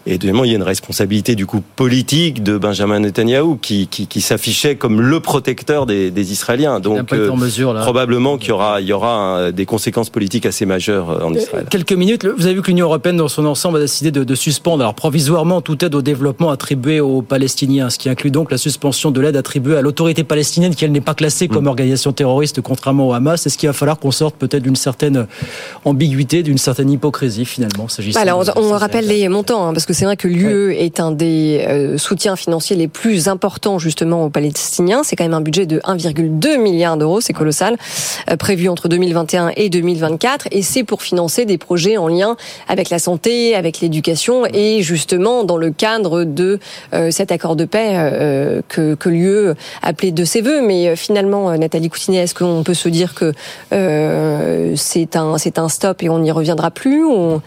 [0.08, 4.08] Et deuxièmement, il y a une responsabilité du coup politique de Benjamin Netanyahu qui, qui,
[4.08, 6.80] qui s'affichait comme le protecteur des, des Israéliens.
[6.80, 10.66] Donc euh, mesure, probablement qu'il y aura, il y aura un, des conséquences politiques assez
[10.66, 11.66] majeures euh, en Israël.
[11.70, 14.36] Quelques minutes, vous avez vu que l'Union européenne dans son ensemble a décidé de, de,
[14.36, 18.58] suspendre alors provisoirement toute aide au développement attribuée aux Palestiniens, ce qui inclut donc la
[18.58, 21.68] suspension de l'aide attribuée à l'autorité palestinienne qui elle n'est pas classée comme mm.
[21.68, 23.46] organisation terroriste contrairement au Hamas.
[23.46, 25.28] Est-ce qu'il va falloir qu'on sorte peut-être d'une certaine
[25.86, 29.94] ambiguïté, d'une certaine hypocrisie finalement s'agissant Alors on, on rappelle les montants hein, parce que
[29.94, 34.30] c'est vrai que l'UE est un des euh, soutiens financiers les plus importants justement aux
[34.30, 35.02] Palestiniens.
[35.04, 37.78] C'est quand même un budget de 1,2 milliard d'euros, c'est colossal,
[38.30, 42.36] euh, prévu entre 2021 et 2024, et c'est pour financer des projets en lien
[42.68, 46.60] avec la santé, avec l'éducation, et justement dans le cadre de
[46.94, 50.62] euh, cet accord de paix que, que l'UE appelait de ses voeux.
[50.62, 53.34] Mais finalement, Nathalie Coutinet, est-ce qu'on peut se dire que
[54.76, 57.42] c'est un c'est un stop et on n'y reviendra plus ou...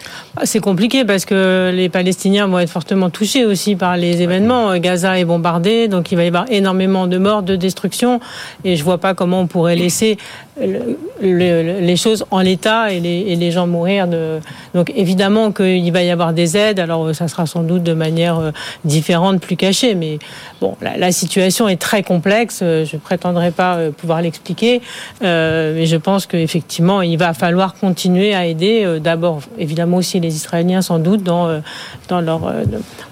[0.45, 4.77] C'est compliqué parce que les Palestiniens vont être fortement touchés aussi par les événements.
[4.79, 8.21] Gaza est bombardé, donc il va y avoir énormément de morts, de destruction,
[8.65, 10.19] et je vois pas comment on pourrait laisser
[10.59, 14.09] les choses en l'état et les, gens mourir.
[14.09, 14.41] De...
[14.75, 16.81] Donc évidemment qu'il va y avoir des aides.
[16.81, 18.51] Alors ça sera sans doute de manière euh,
[18.85, 19.95] différente, plus cachée.
[19.95, 20.19] Mais
[20.61, 22.59] bon, la, situation est très complexe.
[22.61, 24.81] Je ne prétendrai pas euh, pouvoir l'expliquer,
[25.23, 28.99] euh, mais je pense qu'effectivement il va falloir continuer à aider.
[29.03, 31.61] D'abord, évidemment aussi les Israéliens sans doute dans
[32.09, 32.53] dans leur,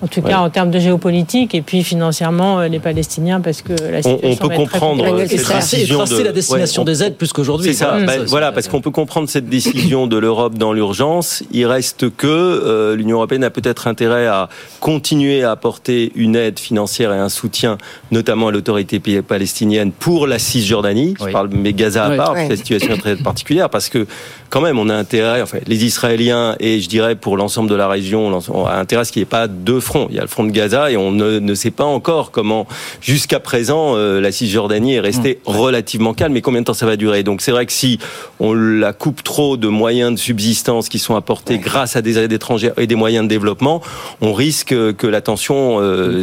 [0.03, 4.03] en tout cas en termes de géopolitique, et puis financièrement les Palestiniens parce que la
[4.03, 6.23] situation on, peut comprendre cette décision de...
[6.23, 7.28] la destination des aides plus
[7.63, 7.99] c'est ça.
[8.05, 11.43] Bah, voilà, parce qu'on peut comprendre cette décision de l'Europe dans l'urgence.
[11.53, 14.49] Il reste que euh, l'Union européenne a peut-être intérêt à
[14.81, 17.79] continuer à apporter une aide financière et un soutien,
[18.11, 21.15] notamment à l'autorité palestinienne pour la Cisjordanie.
[21.19, 24.07] Je parle mais Gaza à part, la situation est très particulière parce que
[24.51, 27.89] quand même, on a intérêt, enfin, les Israéliens et je dirais pour l'ensemble de la
[27.89, 30.07] région, on a intérêt à ce qu'il n'y ait pas deux fronts.
[30.11, 32.67] Il y a le front de Gaza et on ne, ne sait pas encore comment,
[33.01, 35.51] jusqu'à présent, euh, la Cisjordanie est restée mmh.
[35.51, 36.33] relativement calme.
[36.33, 37.23] Mais combien de temps ça va durer?
[37.23, 37.99] Donc c'est vrai que si
[38.41, 42.33] on la coupe trop de moyens de subsistance qui sont apportés grâce à des aides
[42.33, 43.83] étrangères et des moyens de développement,
[44.21, 46.23] on risque que la tension euh,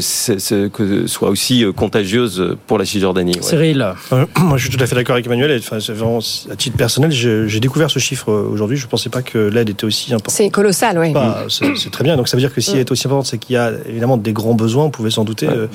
[0.74, 3.36] que soit aussi euh, contagieuse pour la Cisjordanie.
[3.36, 3.42] Ouais.
[3.42, 5.60] Cyril, euh, moi je suis tout à fait d'accord avec Emmanuel.
[5.60, 6.20] Enfin, vraiment,
[6.52, 8.78] à titre personnel, j'ai découvert ce chiffre aujourd'hui.
[8.78, 10.36] Je ne pensais pas que l'aide était aussi importante.
[10.36, 11.12] C'est colossal, oui.
[11.12, 12.18] Bah, c'est très bien.
[12.18, 14.18] Donc ça veut dire que si elle est aussi importante, c'est qu'il y a évidemment
[14.18, 15.68] des grands besoins, on pouvait s'en douter, euh,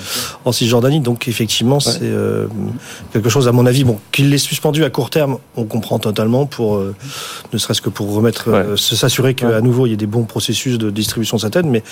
[0.44, 1.00] en Cisjordanie.
[1.00, 2.46] Donc effectivement, c'est euh,
[3.12, 6.46] quelque chose, à mon avis, bon, qu'il l'ait suspendu à court terme, on comprend totalement,
[6.46, 6.94] pour, euh,
[7.53, 10.79] ne serait-ce que pour remettre, euh, s'assurer qu'à nouveau il y ait des bons processus
[10.79, 11.66] de distribution de cette aide.
[11.66, 11.83] Mais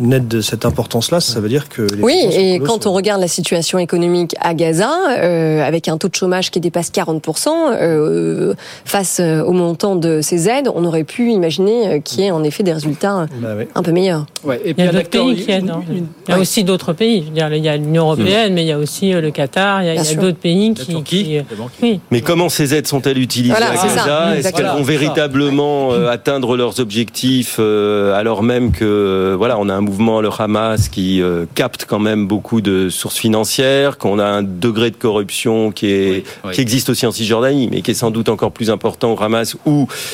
[0.00, 2.26] une aide de cette importance-là, ça veut dire que les oui.
[2.32, 6.50] Et quand on regarde la situation économique à Gaza, euh, avec un taux de chômage
[6.50, 12.20] qui dépasse 40% euh, face au montant de ces aides, on aurait pu imaginer qu'il
[12.20, 14.26] y ait en effet des résultats bah un peu meilleurs.
[14.44, 15.70] Ouais, et puis il y a d'autres pays qui aident.
[15.70, 15.82] Hein.
[16.28, 17.24] Il y a aussi d'autres pays.
[17.34, 19.82] il y a l'Union européenne, mais il y a aussi le Qatar.
[19.82, 21.02] Il y a, d'autres pays qui.
[21.02, 21.38] qui
[21.82, 22.00] oui.
[22.10, 26.80] Mais comment ces aides sont-elles utilisées à Gaza Est-ce qu'elles vont véritablement euh, atteindre leurs
[26.80, 31.22] objectifs euh, alors même que euh, voilà, on a un mouvement le Hamas qui
[31.54, 36.24] capte quand même beaucoup de sources financières, qu'on a un degré de corruption qui est
[36.52, 39.56] qui existe aussi en Cisjordanie, mais qui est sans doute encore plus important au Hamas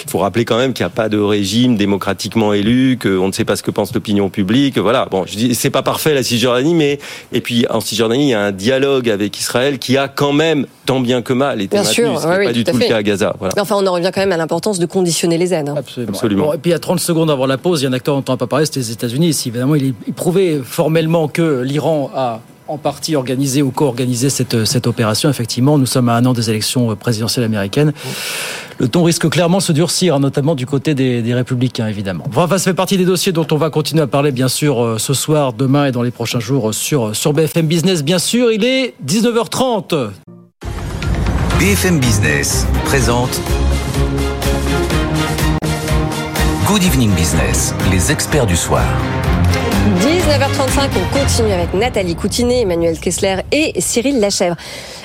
[0.05, 3.33] il faut rappeler quand même qu'il n'y a pas de régime démocratiquement élu, qu'on ne
[3.33, 4.79] sait pas ce que pense l'opinion publique.
[4.79, 5.07] Voilà.
[5.11, 6.99] Bon, je dis c'est pas parfait la Cisjordanie, mais
[7.33, 10.67] et puis en Cisjordanie il y a un dialogue avec Israël qui a quand même
[10.87, 13.35] tant bien que mal été Bien sûr, ce pas du tout, le cas à Gaza.
[13.59, 15.69] enfin, on en revient quand même à l'importance de conditionner les aides.
[15.69, 15.75] Hein.
[15.77, 16.55] Absolument.
[16.55, 18.15] et puis, il y a 30 secondes avant la pause, il y a un acteur
[18.17, 19.35] dont on n'a pas parlé, c'était les États-Unis.
[19.35, 24.65] Si évidemment, il est prouvé formellement que l'Iran a en partie organisé ou co-organisé cette,
[24.65, 25.31] cette opération.
[25.31, 27.93] Effectivement, nous sommes à un an des élections présidentielles américaines.
[28.79, 32.25] Le ton risque clairement de se durcir, hein, notamment du côté des, des républicains, évidemment.
[32.35, 34.99] Enfin, ça fait partie des dossiers dont on va continuer à parler, bien sûr, euh,
[34.99, 38.05] ce soir, demain et dans les prochains jours sur, sur BFM Business.
[38.05, 40.11] Bien sûr, il est 19h30.
[41.59, 43.41] BFM Business présente
[46.67, 48.85] Good Evening Business, les experts du soir.
[49.89, 54.55] 19h35, on continue avec Nathalie Coutinet, Emmanuel Kessler et Cyril Lachèvre.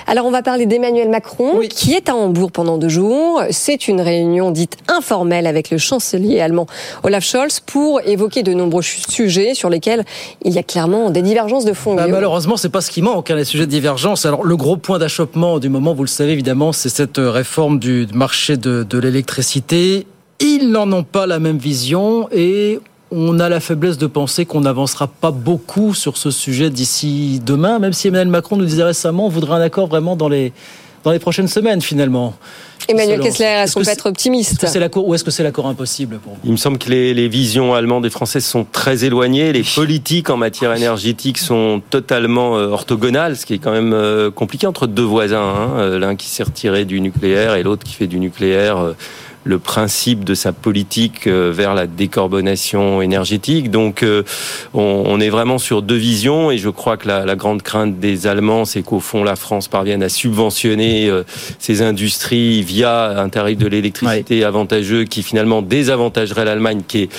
[0.08, 3.42] Alors on va parler d'Emmanuel Macron qui est à Hambourg pendant deux jours.
[3.50, 6.68] C'est une réunion dite informelle avec le chancelier allemand
[7.04, 10.04] Olaf Scholz pour évoquer de nombreux sujets sur lesquels
[10.44, 11.96] il y a clairement des divergences de fond.
[11.96, 14.26] Bah, malheureusement, c'est pas ce qui manque, hein, les sujets de divergence.
[14.26, 18.06] Alors le gros point d'achoppement du moment, vous le savez évidemment, c'est cette réforme du
[18.14, 20.06] marché de, de l'électricité.
[20.42, 22.80] Ils n'en ont pas la même vision et
[23.14, 27.80] on a la faiblesse de penser qu'on n'avancera pas beaucoup sur ce sujet d'ici demain,
[27.80, 30.52] même si Emmanuel Macron nous disait récemment on voudrait un accord vraiment dans les,
[31.04, 32.34] dans les prochaines semaines finalement.
[32.90, 36.20] Emmanuel Kessler, est-ce qu'on peut être optimiste est -ce Ou est-ce que c'est l'accord impossible
[36.20, 36.40] pour vous?
[36.44, 39.54] Il me semble que les, les, visions allemandes et françaises sont très éloignées.
[39.54, 44.32] Les politiques en matière énergétique sont totalement euh, orthogonales, ce qui est quand même euh,
[44.32, 45.40] compliqué entre deux voisins.
[45.42, 45.70] Hein.
[45.78, 48.96] Euh, l'un qui s'est retiré du nucléaire et l'autre qui fait du nucléaire
[49.44, 53.72] le principe de sa politique euh, vers la décarbonation énergétique.
[53.72, 54.24] Donc euh,
[54.74, 58.66] on, est vraiment sur deux visions et je crois que la, grande crainte des Allemands,
[58.66, 61.24] c'est qu'au fond la France parvienne à subventionner euh,
[61.60, 67.10] ces industries via un tarif de l'électricité avantageux qui finalement désavantagerait l'Allemagne, qui est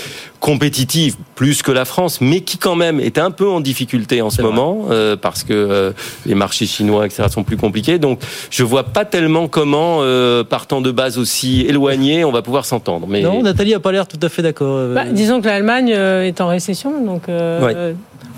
[0.44, 4.28] compétitive plus que la France, mais qui quand même est un peu en difficulté en
[4.28, 5.92] ce moment euh, parce que euh,
[6.26, 7.98] les marchés chinois, etc., sont plus compliqués.
[7.98, 12.66] Donc, je vois pas tellement comment, euh, partant de base aussi éloignée, on va pouvoir
[12.66, 13.06] s'entendre.
[13.08, 14.90] Mais non, Nathalie a pas l'air tout à fait d'accord.
[14.94, 17.22] Bah, disons que l'Allemagne est en récession, donc.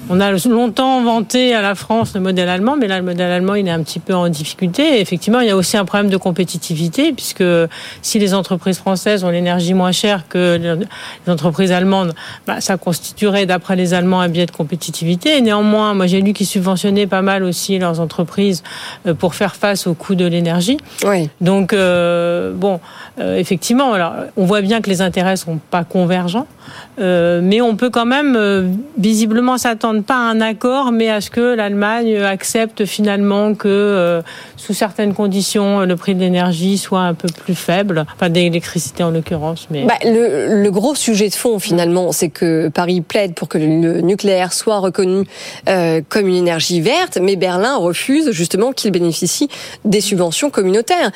[0.09, 3.55] On a longtemps vanté à la France le modèle allemand, mais là, le modèle allemand,
[3.55, 5.01] il est un petit peu en difficulté.
[5.01, 7.45] effectivement, il y a aussi un problème de compétitivité, puisque
[8.03, 10.59] si les entreprises françaises ont l'énergie moins chère que
[11.27, 12.14] les entreprises allemandes,
[12.47, 15.38] bah, ça constituerait, d'après les Allemands, un biais de compétitivité.
[15.38, 18.62] Et néanmoins, moi, j'ai lu qu'ils subventionnaient pas mal aussi leurs entreprises
[19.07, 20.79] euh, pour faire face au coût de l'énergie.
[21.05, 21.31] Oui.
[21.40, 22.81] Donc, euh, bon,
[23.19, 26.47] euh, effectivement, alors, on voit bien que les intérêts sont pas convergents,
[26.99, 31.55] mais on peut quand même visiblement s'attendre pas à un accord, mais à ce que
[31.55, 34.23] l'Allemagne accepte finalement que, euh,
[34.57, 39.11] sous certaines conditions, le prix de l'énergie soit un peu plus faible, enfin d'électricité en
[39.11, 39.67] l'occurrence.
[39.71, 44.01] Mais bah, le, gros sujet de fond finalement, c'est que Paris plaide pour que le
[44.01, 45.27] nucléaire soit reconnu
[45.69, 49.49] euh, comme une énergie verte, mais Berlin refuse justement qu'il bénéficie
[49.85, 51.11] des subventions communautaires.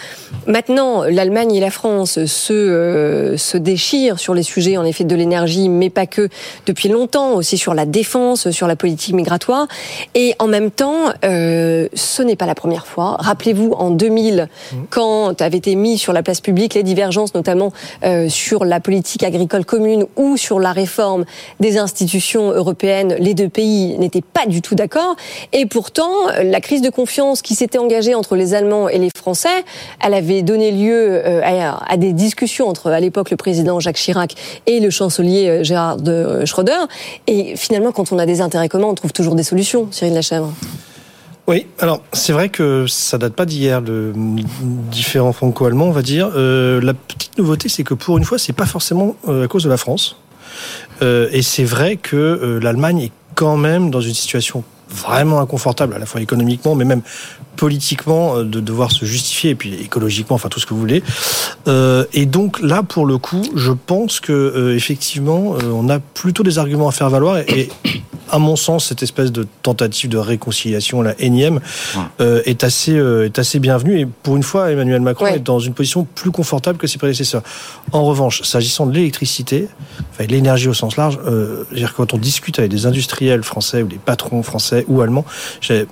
[0.46, 5.14] Maintenant, l'Allemagne et la France se euh, se déchirent sur les sujets en effet de
[5.14, 6.28] l'énergie, mais pas que
[6.66, 9.66] depuis longtemps, aussi sur la défense, sur la politique migratoire.
[10.14, 13.16] Et en même temps, euh, ce n'est pas la première fois.
[13.18, 14.76] Rappelez-vous, en 2000, mmh.
[14.90, 17.72] quand avait été mis sur la place publique les divergences, notamment
[18.04, 21.24] euh, sur la politique agricole commune ou sur la réforme
[21.58, 25.16] des institutions européennes, les deux pays n'étaient pas du tout d'accord.
[25.52, 26.10] Et pourtant,
[26.42, 29.64] la crise de confiance qui s'était engagée entre les Allemands et les Français,
[30.04, 31.40] elle avait donné lieu euh,
[31.88, 34.34] à, des discussions entre, à l'époque, le président Jacques Chirac
[34.66, 36.86] et le chancelier Gérard de Schröder.
[37.26, 40.52] Et finalement, quand on a des intérêts on trouve toujours des solutions, Cyril Lachèvre.
[41.46, 44.12] Oui, alors c'est vrai que ça date pas d'hier, le
[44.90, 46.30] différent franco-allemand, on va dire.
[46.34, 49.64] Euh, la petite nouveauté, c'est que pour une fois, c'est pas forcément euh, à cause
[49.64, 50.16] de la France.
[51.02, 55.98] Euh, et c'est vrai que l'Allemagne est quand même dans une situation vraiment inconfortable, à
[55.98, 57.02] la fois économiquement, mais même
[57.56, 61.02] politiquement, de devoir se justifier, et puis écologiquement, enfin tout ce que vous voulez.
[62.12, 66.88] Et donc là, pour le coup, je pense que effectivement, on a plutôt des arguments
[66.88, 67.68] à faire valoir, et
[68.30, 71.60] à mon sens, cette espèce de tentative de réconciliation, la énième,
[72.20, 74.00] euh, est assez euh, est assez bienvenue.
[74.00, 75.36] Et pour une fois, Emmanuel Macron Ouais.
[75.36, 77.42] est dans une position plus confortable que ses prédécesseurs.
[77.92, 79.68] En revanche, s'agissant de l'électricité,
[80.12, 81.64] enfin de l'énergie au sens large, euh,
[81.96, 85.24] quand on discute avec des industriels français ou des patrons français ou allemands,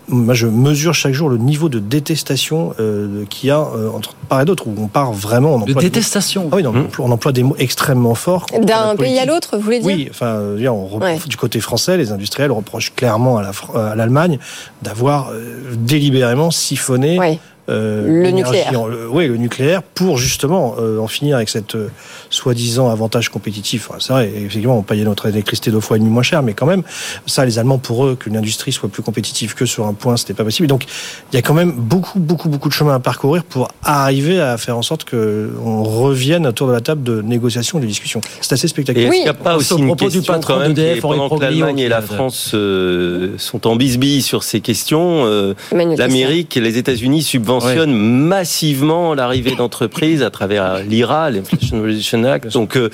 [0.09, 4.15] moi je mesure chaque jour le niveau de détestation euh, qu'il y a euh, entre
[4.29, 5.55] part et d'autre, où on part vraiment.
[5.55, 6.49] On De des détestation.
[6.53, 8.47] Ah oui, non, on emploie- on emploie des mots extrêmement forts.
[8.63, 11.19] D'un pays à l'autre, vous voulez dire Oui, enfin, euh, on Ouais.
[11.27, 14.39] du côté français, les industriels reprochent clairement à l'Allemagne
[14.83, 17.41] d'avoir euh, délibérément siphonné.
[17.69, 18.73] Euh, Le nucléaire.
[18.87, 21.89] le- oui, le nucléaire pour justement euh, en finir avec cette euh,
[22.31, 23.89] soi-disant avantage compétitif.
[23.91, 26.55] Enfin, c'est vrai, effectivement, on payait notre électricité deux fois et demi moins cher, mais
[26.55, 26.83] quand même,
[27.27, 30.35] ça, les Allemands, pour eux, qu'une industrie soit plus compétitive que sur un point, c'était
[30.35, 30.69] pas possible.
[30.69, 30.85] Donc,
[31.33, 34.57] il y a quand même beaucoup, beaucoup, beaucoup de chemin à parcourir pour arriver à
[34.57, 38.21] faire en sorte que on revienne autour de la table de négociation, de discussion.
[38.41, 39.09] C'est assez Et spectaculaire.
[39.09, 41.49] est-ce qu'il n'y a pas Au aussi une question patron quand même pendant que Proglio,
[41.51, 46.79] l'Allemagne et la France euh, sont en bisbille sur ces questions, euh, l'Amérique et les
[46.79, 47.58] États-Unis subventionnent
[47.95, 52.53] massivement l'arrivée d'entreprises à travers l'IRA, l'Inflation Reduction Act.
[52.53, 52.91] Donc euh,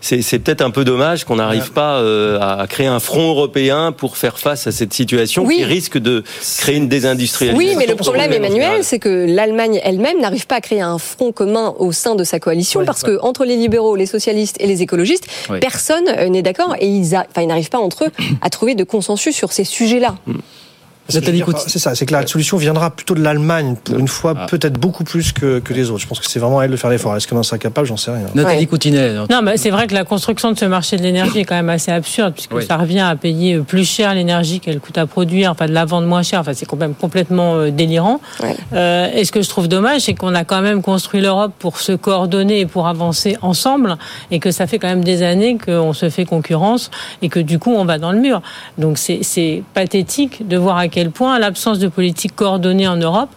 [0.00, 4.16] c'est peut-être un peu dommage qu'on n'arrive pas euh, à créer un front européen pour
[4.16, 5.56] faire face à cette situation Oui.
[5.58, 6.22] qui risque de
[6.58, 7.58] créer une désindustrialisation.
[7.58, 8.32] Oui, mais le problème.
[8.32, 12.24] Emmanuel, c'est que l'Allemagne elle-même n'arrive pas à créer un front commun au sein de
[12.24, 13.10] sa coalition Ouais, parce ouais.
[13.10, 15.60] que entre les libéraux, les socialistes et les écologistes, Ouais.
[15.60, 17.10] personne euh, n'est d'accord et ils,
[17.46, 20.14] n'arrivent pas entre eux à trouver de consensus sur ces sujets-là.
[21.08, 24.46] C'est Nathalie ça, c'est que la solution viendra plutôt de l'Allemagne, pour une fois, Ah.
[24.46, 26.00] peut-être beaucoup plus que, que des autres.
[26.00, 27.14] Je pense que c'est vraiment à elle de faire l'effort.
[27.14, 28.22] Est-ce qu'elle en sera capable J'en sais rien.
[28.34, 28.66] Nathalie Ouais.
[28.66, 29.12] Coutinet.
[29.30, 31.68] Non, mais c'est vrai que la construction de ce marché de l'énergie est quand même
[31.68, 32.64] assez absurde, puisque Oui.
[32.66, 36.06] ça revient à payer plus cher l'énergie qu'elle coûte à produire, enfin de la vendre
[36.06, 36.40] moins cher.
[36.40, 38.20] Enfin, c'est quand même complètement euh, délirant.
[38.42, 38.56] Ouais.
[38.72, 41.80] Euh, et ce que je trouve dommage, c'est qu'on a quand même construit l'Europe pour
[41.80, 43.96] se coordonner et pour avancer ensemble,
[44.30, 46.90] et que ça fait quand même des années qu'on se fait concurrence
[47.20, 48.40] et que du coup on va dans le mur.
[48.78, 53.30] Donc c'est c'est pathétique de voir à quel point l'absence de politique coordonnée en Europe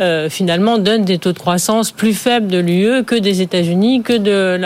[0.00, 4.14] euh, finalement donne des taux de croissance plus faibles de l'UE que des États-Unis, que
[4.16, 4.58] de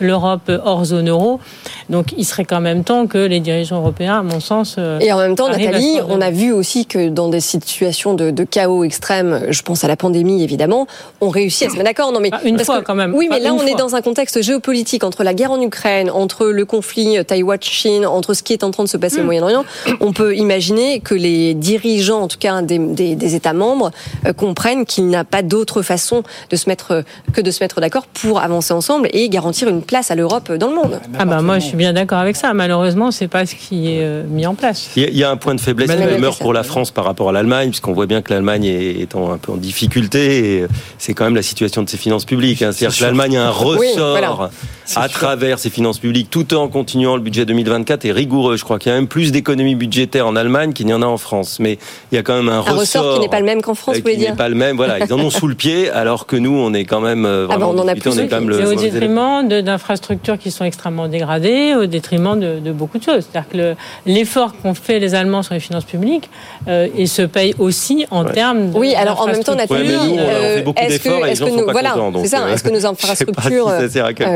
[0.00, 1.40] l'Europe hors zone euro.
[1.88, 5.12] Donc il serait quand même temps que les dirigeants européens, à mon sens, euh, Et
[5.12, 8.84] en même temps, Nathalie, on a vu aussi que dans des situations de, de chaos
[8.84, 10.86] extrême, je pense à la pandémie évidemment,
[11.22, 12.12] on réussit à se mettre d'accord.
[12.12, 13.14] Non mais Ah, une fois que- quand même.
[13.14, 13.78] Oui, mais Enfin, là on est fois.
[13.78, 18.42] dans un contexte géopolitique entre la guerre en Ukraine, entre le conflit Taïwan-Chine, entre ce
[18.42, 19.22] qui est en train de se passer Hmm.
[19.22, 19.64] au Moyen-Orient.
[20.00, 23.90] On peut imaginer que les dirigeants, en tout cas des, des- des États membres,
[24.26, 27.02] euh, comprennent qu'il n'y a pas d'autre façon de se mettre
[27.32, 30.68] que de se mettre d'accord pour avancer ensemble et garantir une place à l'Europe dans
[30.68, 31.00] le monde.
[31.18, 32.52] Ah bah moi je suis bien d'accord avec ça.
[32.54, 34.90] Malheureusement, c'est pas ce qui est euh, mis en place.
[34.96, 36.30] Il y, a, il y a un point de faiblesse qui Kessler.
[36.40, 39.32] pour la France par rapport à l'Allemagne, puisqu'on voit bien que l'Allemagne est, est en-
[39.32, 40.54] un peu en difficulté.
[40.58, 40.66] et
[40.98, 42.62] C'est quand même la situation de ses finances publiques.
[42.62, 42.70] hein.
[42.72, 44.50] C'est-à-dire que l'Allemagne a un ressort Oui, voilà.
[44.96, 48.56] à travers ses finances publiques, tout en continuant le budget 2024 est rigoureux.
[48.56, 51.06] Je crois qu'il y a même plus d'économies budgétaires en Allemagne qu'il n'y en a
[51.06, 51.58] en France.
[51.60, 51.78] Mais
[52.12, 53.96] il y a quand même un, Un ressort qui n'est pas le même qu'en France,
[53.96, 54.76] euh, vous voulez qui n'est dire pas le même.
[54.76, 57.44] Voilà, ils en ont sous le pied, alors que nous, on est quand même euh,
[57.48, 59.48] Ah bah, vraiment on en a plus on est quand même le C'est au détriment
[59.48, 63.26] d'infrastructures qui sont extrêmement dégradées, au détriment de, de beaucoup de choses.
[63.30, 63.74] C'est-à-dire que le-
[64.06, 66.28] l'effort qu'ont fait les Allemands sur les finances publiques,
[66.68, 70.18] euh, il se paye aussi en termes de Oui, alors en même temps, Ouais, on
[70.18, 71.90] euh, fait beaucoup est-ce d'efforts que, et les est-ce gens que sont nous, pas voilà,
[71.90, 73.70] contents, donc, c'est ça, euh, est-ce que nos infrastructures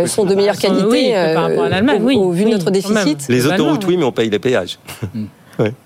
[0.07, 3.27] sont de meilleure Ah, qualité par rapport à l'Allemagne, au- oui, vu notre déficit.
[3.29, 4.79] Les autoroutes, oui, mais on paye les péages.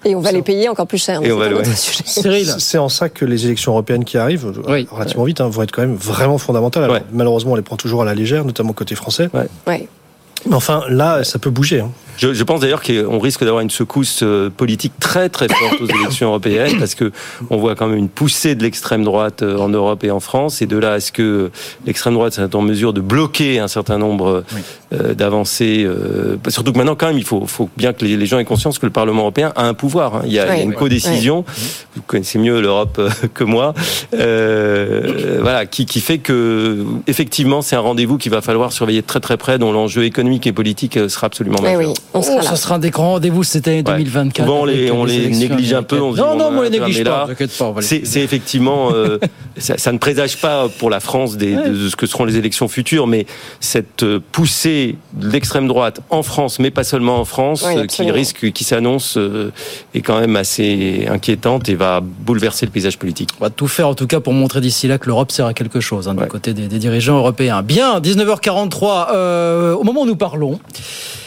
[0.05, 1.21] Et on va les payer encore plus cher.
[1.21, 1.39] mais Et on
[2.59, 4.87] c'est en ça que les élections européennes qui arrivent, euh, Oui.
[4.91, 6.85] relativement vite, hein, vont être quand même vraiment fondamentales.
[6.85, 7.03] Alors, Ouais.
[7.13, 9.29] Malheureusement, on les prend toujours à la légère, notamment côté français.
[9.35, 9.89] Ouais.
[10.47, 11.81] Mais enfin, là, ça peut bouger.
[11.81, 11.91] hein.
[12.19, 15.87] Je, je pense d'ailleurs qu'on risque d'avoir une secousse euh, politique très très forte aux
[15.87, 17.11] élections européennes parce que
[17.51, 20.63] on voit quand même une poussée de l'extrême droite euh, en Europe et en France
[20.63, 21.51] et de là à ce que
[21.87, 24.45] l'extrême droite soit en mesure de bloquer un certain nombre
[24.93, 25.85] euh, d'avancées.
[25.85, 28.45] euh, surtout que maintenant quand même il faut, faut bien que les, les gens aient
[28.45, 30.17] conscience que le Parlement européen a un pouvoir.
[30.17, 30.23] hein.
[30.27, 30.63] Il, y a, il y a Ouais.
[30.65, 31.45] une codécision.
[31.97, 33.01] Vous connaissez mieux l'Europe
[33.35, 33.75] que moi.
[34.37, 39.07] Euh, voilà qui, qui fait que effectivement c'est un rendez-vous qu'il va falloir surveiller de
[39.07, 41.91] très très près dont l'enjeu économique et politique sera absolument Ouais, majeur.
[41.93, 42.43] oui, on sera Oh, là.
[42.43, 44.47] ça sera un des grands rendez-vous cette année 2024.
[44.47, 46.01] Souvent, on les, on néglige un peu.
[46.01, 47.27] On Non, bon, non, mais on les néglige pas,
[47.61, 49.19] on C'est effectivement, euh,
[49.57, 52.69] ça, ça ne présage pas pour la France des, de ce que seront les élections
[52.69, 53.27] futures, mais
[53.61, 58.11] cette euh, poussée de l'extrême droite en France, mais pas seulement en France, euh, qui
[58.11, 59.51] risque, qui s'annonce, euh,
[59.95, 63.31] est quand même assez inquiétante et va bouleverser le paysage politique.
[63.41, 65.55] On va tout faire en tout cas pour montrer d'ici là que l'Europe sert à
[65.55, 66.29] quelque chose hein, du Ouais.
[66.29, 67.63] côté des, des dirigeants européens.
[67.63, 70.61] Bien, 19h43, euh, au moment où nous parlons,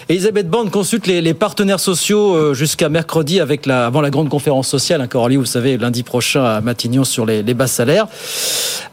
[0.07, 4.29] Elisabeth Borne consulte les, les partenaires sociaux euh, jusqu'à mercredi avec la, avant la grande
[4.29, 8.05] conférence sociale, hein, Coralie, vous savez, lundi prochain à Matignon sur les, les bas salaires.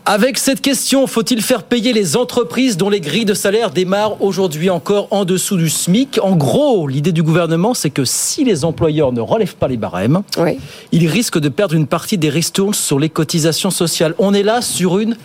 [0.07, 4.71] Avec cette question, faut-il faire payer les entreprises dont les grilles de salaire démarrent aujourd'hui
[4.71, 6.19] encore en dessous du SMIC?
[6.23, 10.23] En gros, l'idée du gouvernement, c'est que si les employeurs ne relèvent pas les barèmes,
[10.39, 10.59] Oui.
[10.93, 14.15] ils risquent de perdre une partie des ristournes sur les cotisations sociales.
[14.19, 15.17] On est là sur une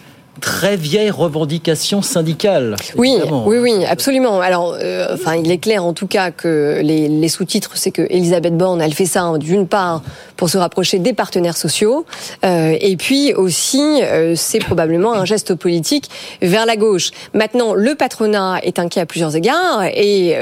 [0.41, 2.75] très vieille revendication syndicale.
[2.95, 3.45] Oui, évidemment.
[3.47, 4.39] oui, oui, absolument.
[4.41, 8.03] Alors, euh, enfin, il est clair en tout cas que les, les sous-titres, c'est que
[8.09, 10.01] Elisabeth Borne, elle fait ça hein, d'une part
[10.35, 12.05] pour se rapprocher des partenaires sociaux,
[12.45, 16.09] euh, et puis aussi, euh, c'est probablement un geste politique
[16.41, 17.09] vers la gauche.
[17.33, 20.35] Maintenant, le patronat est inquiet à plusieurs égards, et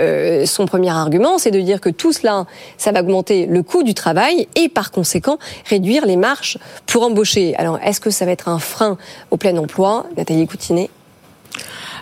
[0.46, 2.46] son premier argument, c'est de dire que tout cela,
[2.78, 5.38] ça va augmenter le coût du travail et par conséquent
[5.70, 7.56] réduire les marges pour embaucher.
[7.58, 8.98] Alors, est-ce que ça va être un frein
[9.32, 9.85] au plein emploi?
[10.18, 10.90] Nathalie Coutinet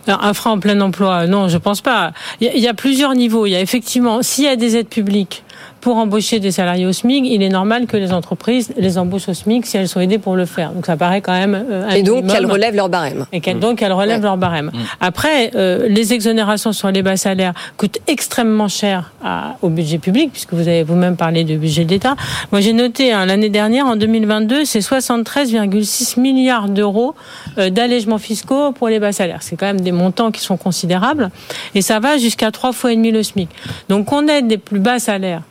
[0.07, 2.11] un frein en plein emploi, non, je pense pas.
[2.41, 3.45] Il y a plusieurs niveaux.
[3.45, 5.43] Il y a effectivement, s'il y a des aides publiques
[5.81, 9.33] pour embaucher des salariés au SMIC, il est normal que les entreprises les embauchent au
[9.33, 10.71] SMIC si elles sont aidées pour le faire.
[10.71, 13.25] Donc ça paraît quand même euh, un Et donc, qu'elles relèvent leur barème.
[13.33, 14.71] Et qu'elles donc elles relèvent leur barème.
[15.01, 20.31] Après, euh, les exonérations sur les bas salaires coûtent extrêmement cher à- au budget public,
[20.31, 22.15] puisque vous avez vous-même parlé du budget de l'État.
[22.51, 27.15] Moi, j'ai noté hein, l'année dernière, en 2022, c'est 73,6 milliards d'euros
[27.57, 29.39] euh, d'allègements fiscaux pour les bas salaires.
[29.41, 31.29] C'est quand même des montants qui sont considérables,
[31.75, 33.49] et ça va jusqu'à trois fois et demi le SMIC.
[33.89, 35.41] Donc, on aide les plus bas salaires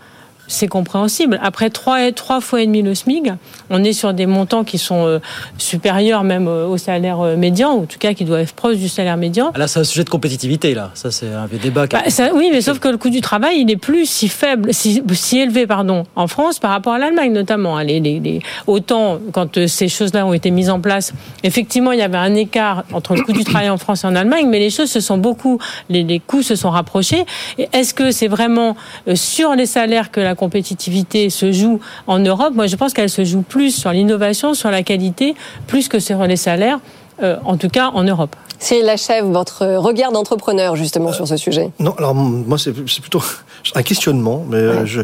[0.49, 1.39] c'est compréhensible.
[1.43, 3.31] Après trois, trois fois et demi le SMIC,
[3.71, 5.19] on est sur des montants qui sont euh,
[5.59, 8.77] supérieurs même euh, au salaire euh, médian, ou en tout cas qui doivent être proches
[8.77, 9.51] du salaire médian.
[9.55, 10.91] Ah, Là, c'est un sujet de compétitivité, là.
[10.95, 11.87] Ça, c'est un débat.
[11.87, 14.75] Bah, ça- oui, mais sauf que le coût du travail, il est plus si faible,
[14.75, 17.77] si, si élevé, pardon, en France par rapport à l'Allemagne notamment.
[17.79, 17.85] hein.
[17.85, 21.13] Les, les, les- autant quand ces choses-là ont été mises en place,
[21.43, 24.17] effectivement, il y avait un écart entre le coût du travail en France et en
[24.17, 27.25] Allemagne, mais les choses se sont beaucoup, les, les coûts se sont rapprochés.
[27.73, 28.77] Est-ce que c'est vraiment
[29.15, 33.25] sur les salaires que la compétitivité se joue en Europe Moi, je pense qu'elle se
[33.25, 35.35] joue plus sur l'innovation, sur la qualité,
[35.67, 36.81] plus que sur les salaires.
[37.23, 38.35] euh, en tout cas, en Europe.
[38.63, 41.71] Cyril Lachèvre, votre regard d'entrepreneur justement sur ce sujet.
[41.81, 43.23] Non, alors moi c'est c'est plutôt
[43.75, 45.01] un questionnement, mais euh, je,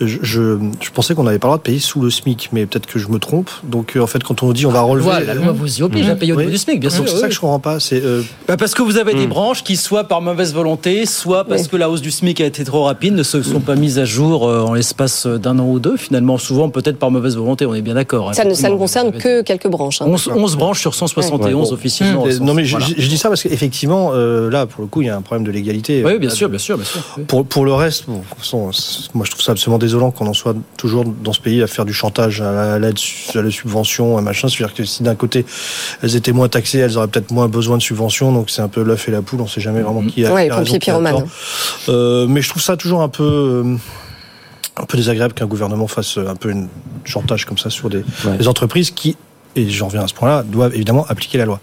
[0.00, 2.66] je, je, je pensais qu'on n'avait pas le droit de payer sous le SMIC, mais
[2.66, 3.50] peut-être que je me trompe.
[3.64, 5.78] Donc euh, en fait, quand on nous dit on va relever, Voilà, la loi vous
[5.78, 7.00] y oblige à payer au niveau du SMIC, bien sûr.
[7.04, 7.80] Donc, C'est ça que je comprends pas.
[7.80, 9.30] C'est euh, Bah, parce que vous avez des Hmm.
[9.30, 11.68] branches qui, soit par mauvaise volonté, soit parce Oui.
[11.68, 14.04] que la hausse du SMIC a été trop rapide, ne se sont pas mises à
[14.04, 15.96] jour euh, en l'espace d'un an ou deux.
[15.96, 18.30] Finalement, souvent, peut-être par mauvaise volonté, on est bien d'accord.
[18.30, 18.32] hein.
[18.34, 20.02] Ça ne, ça ne concerne que quelques branches.
[20.02, 20.06] hein.
[20.08, 21.72] 11, 11 branches sur 171 Ouais.
[21.74, 22.26] officiellement.
[22.26, 22.86] Euh, non mais je, Voilà.
[22.98, 25.46] Je- dis ça parce qu'effectivement euh, là pour le coup il y a un problème
[25.46, 26.02] de l'égalité.
[26.04, 27.00] Oui, Euh, bien sûr, bien sûr, bien sûr.
[27.16, 27.24] Oui.
[27.24, 28.22] Pour, pour le reste, bon,
[29.14, 31.84] moi je trouve ça absolument désolant qu'on en soit toujours dans ce pays à faire
[31.84, 32.98] du chantage à la- à l'aide,
[33.34, 34.48] à la subvention, à machin.
[34.48, 35.44] C'est-à-dire que si d'un côté
[36.02, 38.32] elles étaient moins taxées, elles auraient peut-être moins besoin de subventions.
[38.32, 39.40] Donc c'est un peu l'œuf et la poule.
[39.40, 41.24] On sait jamais vraiment qui a, Ouais, qui a raison, pompier pyromane.
[41.88, 43.76] Euh, mais je trouve ça toujours un peu euh,
[44.80, 46.68] un peu désagréable qu'un gouvernement fasse un peu une
[47.04, 48.04] chantage comme ça sur des,
[48.38, 49.16] des entreprises qui
[49.56, 51.58] et j'en reviens à ce point-là, doivent évidemment appliquer la loi.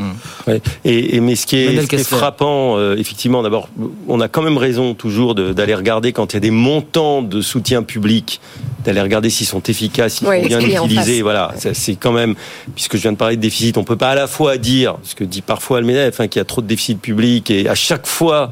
[0.48, 0.62] Ouais.
[0.84, 2.18] Et, et- mais ce qui est, Lionel ce qui est Kessler.
[2.18, 3.70] frappant, euh, effectivement, d'abord,
[4.08, 7.42] on a quand même raison toujours d'aller regarder quand il y a des montants de
[7.42, 8.42] soutien public,
[8.84, 11.22] d'aller regarder s'ils sont efficaces, s'ils Ouais, sont bien utilisés.
[11.22, 12.36] Voilà, c'est quand même,
[12.76, 15.16] puisque je viens de parler de déficit, on peut pas à la fois dire, ce
[15.16, 17.76] que dit parfois le MEDEF, hein, qu'il y a trop de déficit public, et à
[17.76, 18.52] chaque fois,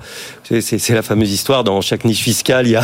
[0.50, 2.84] c'est- la fameuse histoire, dans chaque niche fiscale, il y a,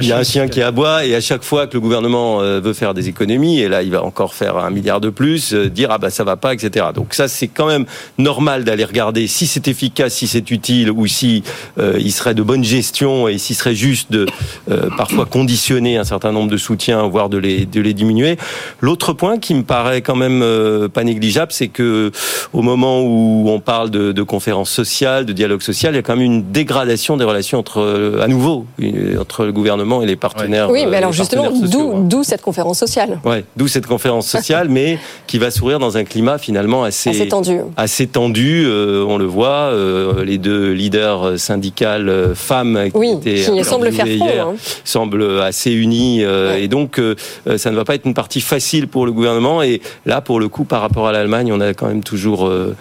[0.00, 2.60] il y a un chien qui aboie, et à chaque fois que le gouvernement euh,
[2.60, 5.68] veut faire des économies, et là il va encore faire un milliard de plus, euh,
[5.68, 6.86] dire ah bah ça va pas, etc.
[6.94, 7.84] Donc ça c'est quand même
[8.18, 11.42] normal d'aller regarder si c'est efficace, si c'est utile, ou si
[11.78, 14.26] euh, il serait de bonne gestion et s'il serait juste de
[14.70, 18.36] euh, parfois conditionner un certain nombre de soutiens, voire de les de les diminuer.
[18.80, 22.10] L'autre point qui me paraît quand même euh, pas négligeable, c'est que
[22.52, 26.02] au moment où on parle de, de conférences sociales, de dialogue social, il y a
[26.02, 30.06] quand même une dégradation des relations entre euh, à nouveau euh, entre le gouvernement et
[30.06, 30.70] les partenaires.
[30.70, 32.00] Oui, euh, mais alors les justement, d'où hein.
[32.08, 33.20] d'où cette conférence sociale.
[33.24, 37.28] Ouais, d'où cette conférence sociale, mais qui va sourire dans un climat finalement assez Assez
[37.28, 37.58] tendu.
[37.76, 38.64] assez tendu.
[38.66, 43.64] euh, on le voit, euh, les deux leaders syndicales euh, femmes qui Oui, étaient qui
[43.64, 44.54] semblent faire front, hier hein.
[44.84, 47.14] semblent assez unis euh, et donc euh,
[47.46, 49.62] euh, ça ne va pas être une partie facile pour le gouvernement.
[49.62, 52.74] Et là, pour le coup, par rapport à l'Allemagne, on a quand même toujours euh,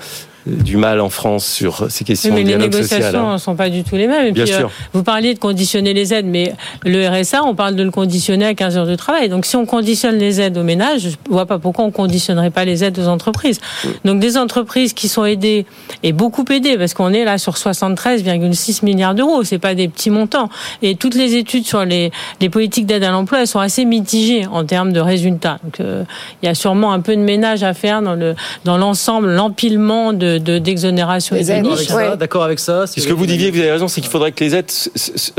[0.46, 3.16] du mal en France sur ces Oui, questions mais de les dialogue négociations social.
[3.26, 3.34] hein.
[3.34, 4.28] ne sont pas du tout les mêmes.
[4.28, 4.66] Et Bien puis, sûr.
[4.68, 8.46] euh, vous parliez de conditionner les aides, mais le RSA, on parle de le conditionner
[8.46, 9.30] à 15 heures de travail.
[9.30, 12.50] Donc, si on conditionne les aides aux ménages, je ne vois pas pourquoi on conditionnerait
[12.52, 13.60] pas les aides aux entreprises.
[14.06, 15.66] Donc, des entreprises qui sont aidées,
[16.04, 19.44] et beaucoup aidées, parce qu'on est là sur 73,6 milliards d'euros.
[19.44, 20.50] C'est pas des petits montants.
[20.82, 24.46] Et toutes les études sur les, les politiques d'aide à l'emploi, elles sont assez mitigées
[24.48, 25.60] en termes de résultats.
[25.64, 26.04] Donc, euh,
[26.41, 28.36] il y a sûrement un peu de ménage à faire dans le
[28.66, 32.88] dans l'ensemble, l'empilement de de de- d'exonération et de D'accord avec ça, d'accord avec ça.
[32.88, 34.71] Ce que vous disiez, vous avez raison, c'est qu'il faudrait que les aides,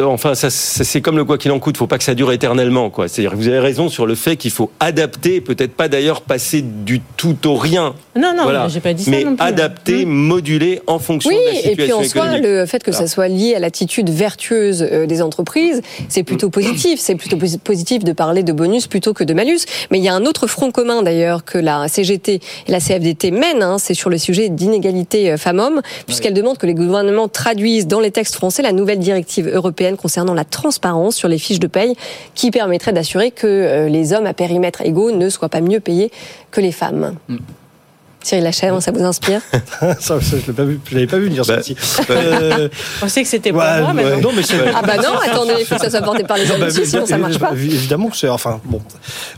[0.02, 1.74] enfin, ça, c'est comme le quoi qu'il en coûte.
[1.76, 3.08] Il faut pas que ça dure éternellement, quoi.
[3.08, 6.62] C'est-à-dire, que vous avez raison sur le fait qu'il faut adapter, peut-être pas d'ailleurs passer
[6.62, 7.94] du tout au rien.
[8.16, 8.68] Non, non, Voilà.
[8.68, 9.44] j'ai pas dit ça Mais non plus.
[9.46, 12.92] adapter, moduler en fonction Oui, de la et situation puis en soi, le fait que
[12.92, 17.00] ça soit lié à l'attitude vertueuse euh, des entreprises, c'est plutôt positif.
[17.00, 19.60] C'est plutôt posi- positif de parler de bonus plutôt que de malus.
[19.90, 23.30] Mais il y a un autre front commun d'ailleurs que la CGT et la CFDT
[23.30, 27.86] mènent, hein, c'est sur le sujet d'inégalité euh, femmes-hommes, puisqu'elle demande que les gouvernements traduisent
[27.86, 31.66] dans les textes français la nouvelle directive européenne concernant la transparence sur les fiches de
[31.66, 31.94] paye,
[32.34, 36.10] qui permettrait d'assurer que euh, les hommes à périmètre égaux ne soient pas mieux payés
[36.50, 37.14] que les femmes.
[38.24, 39.40] Cyril Lachèvre, ça vous inspire
[39.80, 41.76] ça, ça, je pas je l'avais pas vu dire ça aussi.
[42.10, 44.30] Euh, Je pensais que c'était pour ouais, moi, mais non.
[44.34, 46.58] mais c'est- Ah bah non, attendez, il faut que ça soit porté par les hommes
[46.60, 47.52] bah, aussi, sinon ça marche pas.
[47.52, 48.80] évi- Évidemment que c'est, enfin, bon,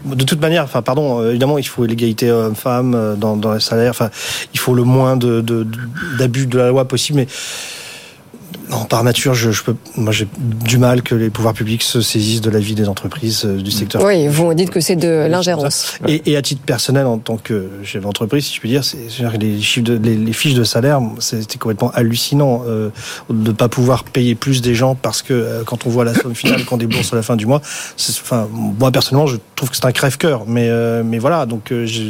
[0.05, 3.61] de toute manière, enfin, pardon, euh, évidemment, il faut l'égalité homme-femme euh, dans, dans les
[3.61, 3.91] salaires.
[3.91, 4.11] Enfin,
[4.55, 5.66] il faut le moins de, de-
[6.18, 7.26] d'abus de la loi possible, mais
[8.71, 12.01] non, par nature, je, je peux, moi, j'ai du mal que les pouvoirs publics se
[12.01, 14.03] saisissent de la vie des entreprises euh, du secteur.
[14.03, 15.99] Oui, vous dites que c'est de l'ingérence.
[16.09, 18.99] Et, et à titre personnel, en tant que chef d'entreprise, si je puis dire, c'est,
[19.39, 22.91] les, chiffres de, les, les fiches de salaire, c'était complètement hallucinant euh,
[23.31, 26.14] de ne pas pouvoir payer plus des gens parce que euh, quand on voit la
[26.14, 29.76] somme finale qu'on débourse à la fin du mois, enfin, moi personnellement, je trouve que
[29.76, 30.44] c'est un crève-cœur.
[30.46, 32.02] Mais, euh, mais voilà, donc euh, je,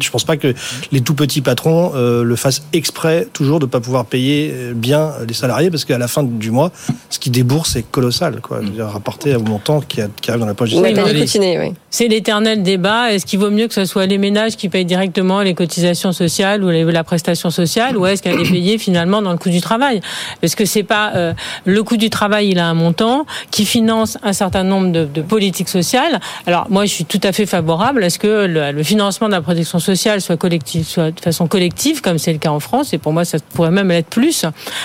[0.00, 0.52] je pense pas que
[0.92, 5.12] les tout petits patrons euh, le fassent exprès toujours de pas pouvoir payer euh, bien
[5.26, 6.70] les salariés parce qu'à la fin du mois,
[7.08, 8.58] ce qu'ils déboursent est colossal, quoi.
[8.60, 10.92] Je veux dire, rapporté au montant qui, a- qui arrive dans la poche du Oui,
[10.94, 11.74] Coutinet, oui.
[11.90, 13.12] C'est l'éternel débat.
[13.12, 16.62] Est-ce qu'il vaut mieux que ce soit les ménages qui payent directement les cotisations sociales
[16.64, 19.60] ou les- la prestation sociale, ou est-ce qu'elle est payée finalement dans le coût du
[19.60, 20.00] travail?
[20.40, 21.32] Parce que c'est pas euh,
[21.64, 25.22] le coût du travail, il a un montant qui finance un certain nombre de, de
[25.22, 26.18] politiques sociales.
[26.46, 29.32] Alors moi, je suis tout à fait favorable à ce que le, le financement de
[29.32, 32.92] la protection sociale soit collectif, soit de façon collective, comme c'est le cas en France.
[32.92, 34.44] Et pour moi, ça pourrait même l'être plus.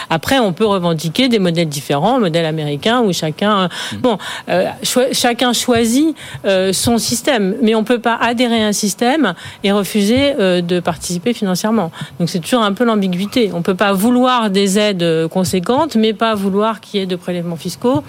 [0.09, 3.69] Après, on peut revendiquer des modèles différents, modèle américain où chacun,
[3.99, 4.17] bon,
[4.49, 4.67] euh,
[5.11, 6.15] chacun choisit
[6.45, 9.33] euh, son système, mais on peut pas adhérer à un système
[9.63, 11.91] et refuser euh, de participer financièrement.
[12.19, 13.51] Donc c'est toujours un peu l'ambiguïté.
[13.53, 17.15] On peut pas vouloir des aides euh, conséquentes, mais pas vouloir qu'il y ait de
[17.15, 18.03] prélèvements fiscaux.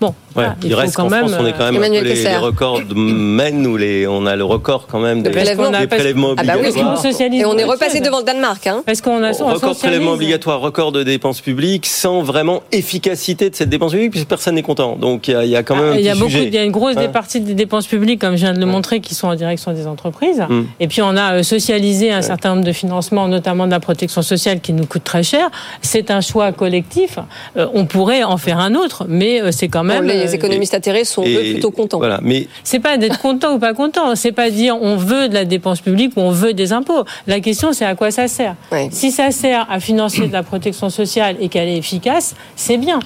[0.00, 1.86] Bon, Ouais, il, reste quand qu'en même, France, on est quand même euh, un peu
[1.86, 5.70] Emmanuel les, records de ou les, on a le record quand même des, De prélèvements.
[5.70, 7.04] des prélèvements Ah bah oui, obligatoires.
[7.20, 8.66] Et on est repassé devant le Danemark.
[8.66, 8.82] Hein.
[8.86, 13.54] Parce qu'on a on record prélèvements obligatoires, record de dépenses publiques, sans vraiment efficacité de
[13.54, 14.96] cette dépense publique, puisque personne n'est content.
[14.96, 16.20] Donc il y a, il y a quand même Ah, un il y a petit
[16.20, 16.46] beaucoup, sujet.
[16.46, 17.00] il y a une grosse Hein.
[17.00, 19.72] des parties des dépenses publiques, comme je viens de le montrer, qui sont en direction
[19.72, 20.40] des entreprises.
[20.48, 20.62] Mm.
[20.80, 24.22] Et puis on a euh, socialisé un certain nombre de financements, notamment de la protection
[24.22, 25.50] sociale, qui nous coûte très cher.
[25.82, 27.18] C'est un choix collectif.
[27.56, 30.04] Euh, on pourrait en faire un autre, mais c'est quand même.
[30.24, 31.98] Les euh, économistes atterrés sont Et- eux plutôt contents.
[31.98, 34.14] Voilà, mais c'est pas d'être content ou pas content.
[34.16, 37.04] C'est pas dire on veut de la dépense publique ou on veut des impôts.
[37.26, 38.56] La question c'est à quoi ça sert?
[38.72, 38.88] Ouais.
[38.90, 42.98] Si ça sert à financer de la protection sociale et qu'elle est efficace, c'est bien.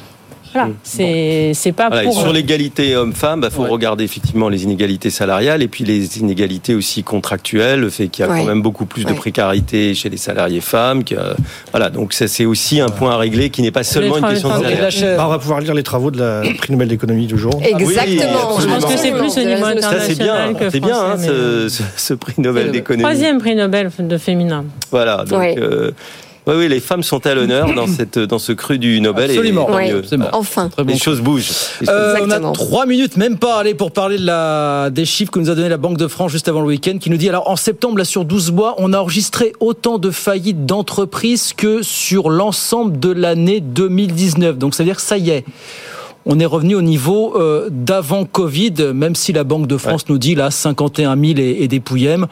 [0.53, 0.71] Voilà.
[0.83, 2.19] C'est c'est pas Voilà, pour.
[2.21, 6.75] sur l'égalité homme-femme, il bah, faut regarder effectivement les inégalités salariales et puis les inégalités
[6.75, 8.41] aussi contractuelles, le fait qu'il y a Ouais.
[8.41, 11.05] quand même beaucoup plus de précarité chez les salariés femmes.
[11.05, 11.15] que-
[11.71, 14.49] voilà, donc ça c'est aussi un point à régler qui n'est pas seulement une question
[14.59, 14.91] de salaire.
[15.03, 17.53] la Bah, on va pouvoir lire les travaux de la prix Nobel d'économie du jour.
[17.63, 18.59] Exactement.
[18.61, 19.81] Je pense que c'est plus au niveau Absolument.
[19.83, 23.03] Ça c'est bien, international que c'est bien hein, mais- ce, ce- ce prix Nobel d'économie.
[23.03, 24.65] Troisième prix Nobel de féminin.
[24.91, 25.55] Voilà, donc Ouais.
[25.59, 25.91] euh,
[26.49, 29.31] oui, oui, les femmes sont à l'honneur dans cette dans ce cru du Nobel.
[29.31, 29.69] Absolument.
[29.69, 29.93] Et, tant Ouais.
[29.93, 29.99] mieux.
[29.99, 30.25] Absolument.
[30.31, 30.39] Voilà.
[30.39, 30.69] Enfin.
[30.69, 30.93] Très bon.
[30.93, 31.45] Les choses bougent.
[31.45, 35.31] Choses- Euh, on a trois minutes, même pas, allez, pour parler de la, des chiffres
[35.31, 37.29] que nous a donné la Banque de France juste avant le week-end, qui nous dit,
[37.29, 41.83] alors en septembre, là, sur 12 mois, on a enregistré autant de faillites d'entreprises que
[41.83, 44.59] sur l'ensemble de l'année 2019.
[44.59, 45.45] Donc ça veut dire que ça y est.
[46.31, 50.19] On est revenu au niveau euh, d'avant Covid, même si la Banque de France nous
[50.19, 52.27] dit là 51 000 et, et des pouillèmes.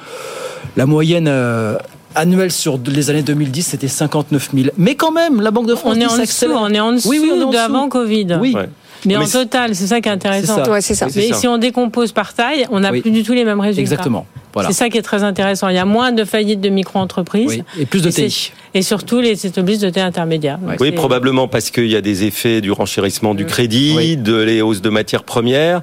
[0.76, 1.76] La moyenne euh,
[2.16, 4.68] annuelle sur les années 2010, c'était 59 000.
[4.76, 7.08] Mais quand même, la Banque de France On est en dessous, on est en dessous
[7.08, 7.88] Oui, oui, on est en d'avant dessous.
[7.90, 8.38] Covid.
[8.40, 8.54] Oui.
[8.54, 8.68] Ouais.
[9.04, 10.56] Mais, Mais en total, c'est ça qui est intéressant.
[10.56, 10.70] C'est ça.
[10.70, 11.06] Ouais, c'est ça.
[11.08, 11.34] C'est Mais ça.
[11.34, 13.02] si on décompose par taille, on n'a Oui.
[13.02, 13.80] plus du tout les mêmes résultats.
[13.80, 14.26] Exactement.
[14.56, 14.70] Voilà.
[14.70, 15.68] C'est ça qui est très intéressant.
[15.68, 17.46] Il y a moins de faillites de micro-entreprises.
[17.46, 17.62] Oui.
[17.78, 18.52] Et plus de Et TI.
[18.82, 20.58] Surtout, les services de taille intermédiaire.
[20.58, 24.16] Donc Oui, probablement parce qu'il y a des effets du renchérissement du crédit, Oui.
[24.18, 25.80] de les hausses de matières premières,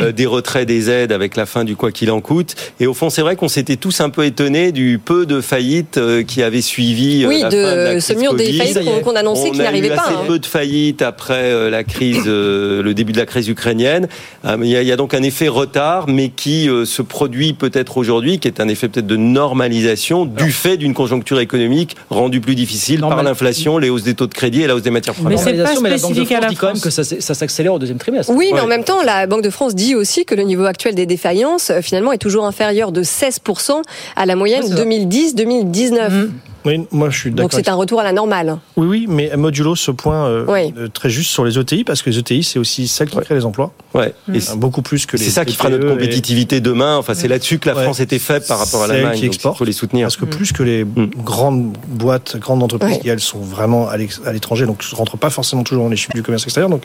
[0.00, 2.54] euh, des retraits des aides avec la fin du quoi qu'il en coûte.
[2.80, 5.96] Et au fond, c'est vrai qu'on s'était tous un peu étonnés du peu de faillites
[5.98, 8.44] euh, qui avaient suivi euh, Oui, la de fin de la ce crise mur des
[8.46, 8.58] Covid.
[8.58, 10.24] faillites qu'on- annonçait a n'arrivait eu pas, assez hein.
[10.26, 14.06] peu de faillites après euh, la crise, euh, le début de la crise ukrainienne.
[14.44, 16.84] Euh, mais Il y, a- il y a donc un effet retard, mais qui euh,
[16.84, 21.40] se produit peut-être aujourd'hui, qui est un effet peut-être de normalisation du fait d'une conjoncture
[21.40, 24.82] économique rendue plus difficile par l'inflation, les hausses des taux de crédit et la hausse
[24.82, 25.38] des matières premières.
[25.38, 27.04] Mais c'est pas mais la Banque de à France la dit quand même que ça,
[27.34, 28.32] s'accélère au deuxième trimestre.
[28.34, 28.64] Oui, mais Ouais.
[28.64, 31.70] en même temps, la Banque de France dit aussi que le niveau actuel des défaillances,
[31.70, 33.82] euh, finalement, est toujours inférieur de 16%
[34.16, 34.84] à la moyenne Ouais, c'est ça.
[34.84, 36.28] 2010-2019.
[36.64, 37.50] Oui, moi je suis d'accord.
[37.50, 38.58] Donc c'est un retour à la normale.
[38.76, 40.72] Oui, oui, mais modulo ce point euh, Oui.
[40.78, 43.34] euh, très juste sur les ETI, parce que les ETI, c'est aussi celles qui créent
[43.34, 43.72] les emplois.
[43.92, 44.14] Ouais.
[44.32, 46.96] Et beaucoup plus que les C'est ça qui fera notre TPE et- compétitivité demain.
[46.96, 47.82] Enfin, c'est là-dessus que la Ouais.
[47.84, 49.30] France était faible par rapport à C'est elles l'Allemagne.
[49.32, 50.06] Il faut les soutenir.
[50.06, 50.86] Parce que plus que les
[51.22, 53.00] grandes boîtes, grandes entreprises, Ouais.
[53.00, 53.96] qui elles sont vraiment à
[54.32, 56.82] l'étranger, donc ne rentrent pas forcément toujours dans les chiffres du commerce extérieur, donc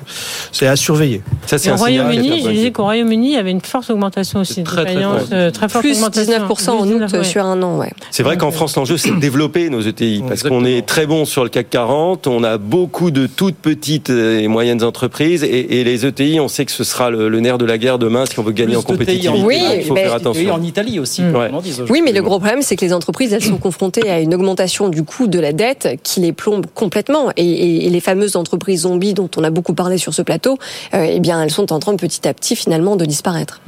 [0.51, 1.21] c'est à surveiller.
[1.45, 4.63] Ça, Et au Royaume-Uni, je disais qu'au Royaume-Uni, il y avait une forte augmentation aussi.
[4.63, 5.19] Très, de très fort.
[5.31, 6.33] euh, très forte Plus augmentation.
[6.47, 7.23] 19% en août 19, ouais.
[7.23, 7.91] sur un an, ouais.
[8.11, 11.25] C'est vrai qu'en France, l'enjeu, c'est de développer nos ETI, parce qu'on est très bon
[11.25, 15.83] sur le CAC 40, on a beaucoup de toutes petites et moyennes entreprises, et, et
[15.83, 18.39] les ETI, on sait que ce sera le, le nerf de la guerre demain si
[18.39, 19.45] on veut gagner en Plus de TI compétitivité.
[19.45, 20.53] Oui, il faut mais- faire attention.
[20.53, 21.35] en Italie aussi, Mm.
[21.35, 21.49] Ouais.
[21.51, 24.33] en Oui, mais le gros problème, c'est que les entreprises, elles sont confrontées à une
[24.33, 27.31] augmentation du coût de la dette qui les plombe complètement.
[27.37, 30.57] Et, et- et les fameuses entreprises zombies dont on a beaucoup parlé sur ce plateau,
[30.93, 33.61] euh, eh bien, elles sont en train petit à petit, finalement, de disparaître.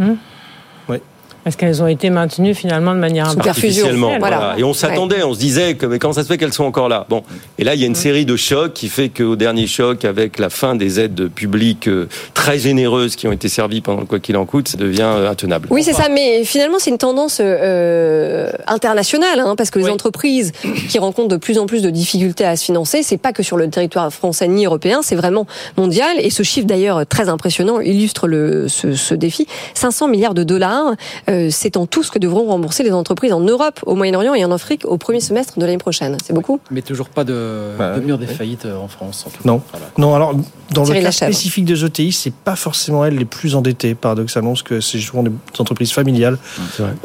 [1.44, 3.28] Parce qu'elles ont été maintenues finalement de manière.
[3.28, 4.38] Artificiellement, Voilà.
[4.38, 4.56] voilà.
[4.60, 6.90] Et on s'attendait, on se disait que mais comment ça se fait qu'elles sont encore
[6.90, 7.06] là?
[7.10, 7.24] Bon,
[7.58, 10.38] et là il y a une série de chocs qui fait qu'au dernier choc, avec
[10.40, 14.20] la fin des aides publiques euh, très généreuses qui ont été servies pendant le quoi
[14.20, 15.68] qu'il en coûte, ça devient euh, intenable.
[15.72, 20.52] Oui, c'est ça, mais finalement, c'est une tendance euh, internationale, hein, parce que les entreprises
[20.90, 23.58] qui rencontrent de plus en plus de difficultés à se financer, c'est pas que sur
[23.58, 26.18] le territoire français ni européen, c'est vraiment mondial.
[26.20, 29.48] Et ce chiffre, d'ailleurs, très impressionnant, illustre le, ce, ce défi.
[29.74, 30.94] 500 milliards de dollars,
[31.30, 34.44] euh, c'est en tout ce que devront rembourser les entreprises en Europe, au Moyen-Orient et
[34.46, 36.18] en Afrique au premier semestre de l'année prochaine.
[36.26, 39.26] C'est beaucoup Mais toujours pas de, de mur des faillites euh, en France.
[39.28, 39.50] en tout cas.
[39.50, 39.62] Non.
[39.98, 40.34] Non, alors,
[40.72, 41.34] dans Thierry le cas Lachèvre.
[41.34, 45.24] spécifique des ETI, c'est pas forcément elles les plus endettées, paradoxalement, parce que c'est souvent
[45.24, 46.38] des entreprises familiales,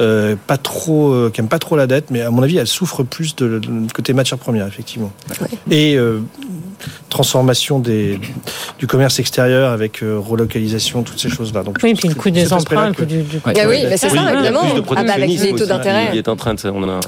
[0.01, 2.67] euh, pas trop, euh, qui aiment pas trop la dette, mais à mon avis, elles
[2.67, 5.11] souffrent plus de, de- du côté matière première, effectivement.
[5.69, 6.19] Et euh,
[7.09, 8.19] transformation des,
[8.79, 11.63] du commerce extérieur avec euh, relocalisation, toutes ces choses-là.
[11.63, 14.11] Donc, Oui, puis le coût des emprunts, le coût du, du Ah oui, bah c'est
[14.11, 14.59] Oui, ça, il y a évidemment.
[14.61, 16.09] plus de Ah bah, avec les taux d'intérêt.
[16.13, 16.99] Il est en train de, on en a-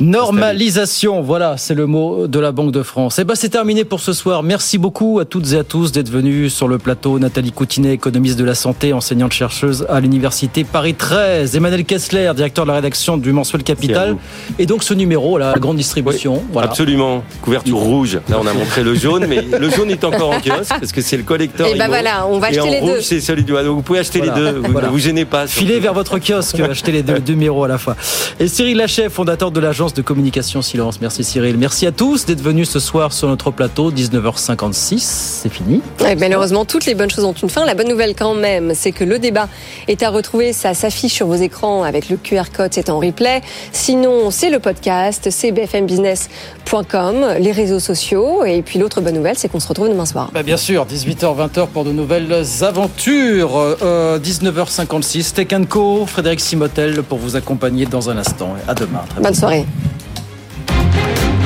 [0.00, 3.18] Normalisation, voilà, c'est le mot de la Banque de France.
[3.18, 4.42] Et ben c'est terminé pour ce soir.
[4.42, 7.18] Merci beaucoup à toutes et à tous d'être venus sur le plateau.
[7.18, 11.54] Nathalie Coutinet, économiste de la santé, enseignante chercheuse à l'université Paris 13.
[11.56, 14.16] Emmanuel Kessler, directeur de la rédaction du mensuel Capital.
[14.58, 16.42] Et donc ce numéro, la grande distribution.
[16.52, 16.68] Voilà.
[16.68, 17.22] Absolument.
[17.42, 18.18] Couverture rouge.
[18.28, 21.00] Là, on a montré le jaune, mais le jaune est encore en kiosque parce que
[21.00, 21.66] c'est le collecteur.
[21.68, 21.92] Et bah IMO.
[21.94, 23.00] voilà, on va Et acheter en les rouge, deux.
[23.00, 23.52] c'est celui du.
[23.52, 24.34] Vous pouvez acheter Voilà.
[24.34, 24.58] les deux.
[24.58, 24.88] Vous Voilà.
[24.88, 25.46] ne vous gênez pas.
[25.46, 27.96] Filez vers votre kiosque, achetez les deux, deux numéros à la fois.
[28.40, 31.00] Et Cyril Lachef, fondateur de l'agence de communication Silence.
[31.00, 31.56] Merci Cyril.
[31.58, 34.98] Merci à tous d'être venus ce soir sur notre plateau, 19h56.
[34.98, 35.80] C'est fini.
[36.18, 37.64] Malheureusement, toutes les bonnes choses ont une fin.
[37.64, 39.48] La bonne nouvelle quand même, c'est que le débat
[39.88, 40.52] est à retrouver.
[40.52, 43.40] Ça s'affiche sur vos écrans avec le QR code, c'est en replay.
[43.72, 48.44] Sinon, c'est le podcast, c'est bfmbusiness.com, les réseaux sociaux.
[48.44, 50.30] Et puis l'autre bonne nouvelle, c'est qu'on se retrouve demain soir.
[50.32, 53.56] Bah, bien sûr, 18h, 20h pour de nouvelles aventures.
[53.82, 58.54] Euh, 19h56, Tech Co, Frédéric Simotel pour vous accompagner dans un instant.
[58.66, 59.02] À demain.
[59.08, 59.66] Très Bonne soirée.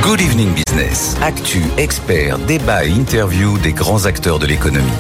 [0.03, 1.17] Good Evening Business.
[1.23, 4.91] Actu, experts, débat et interview des grands acteurs de l'économie.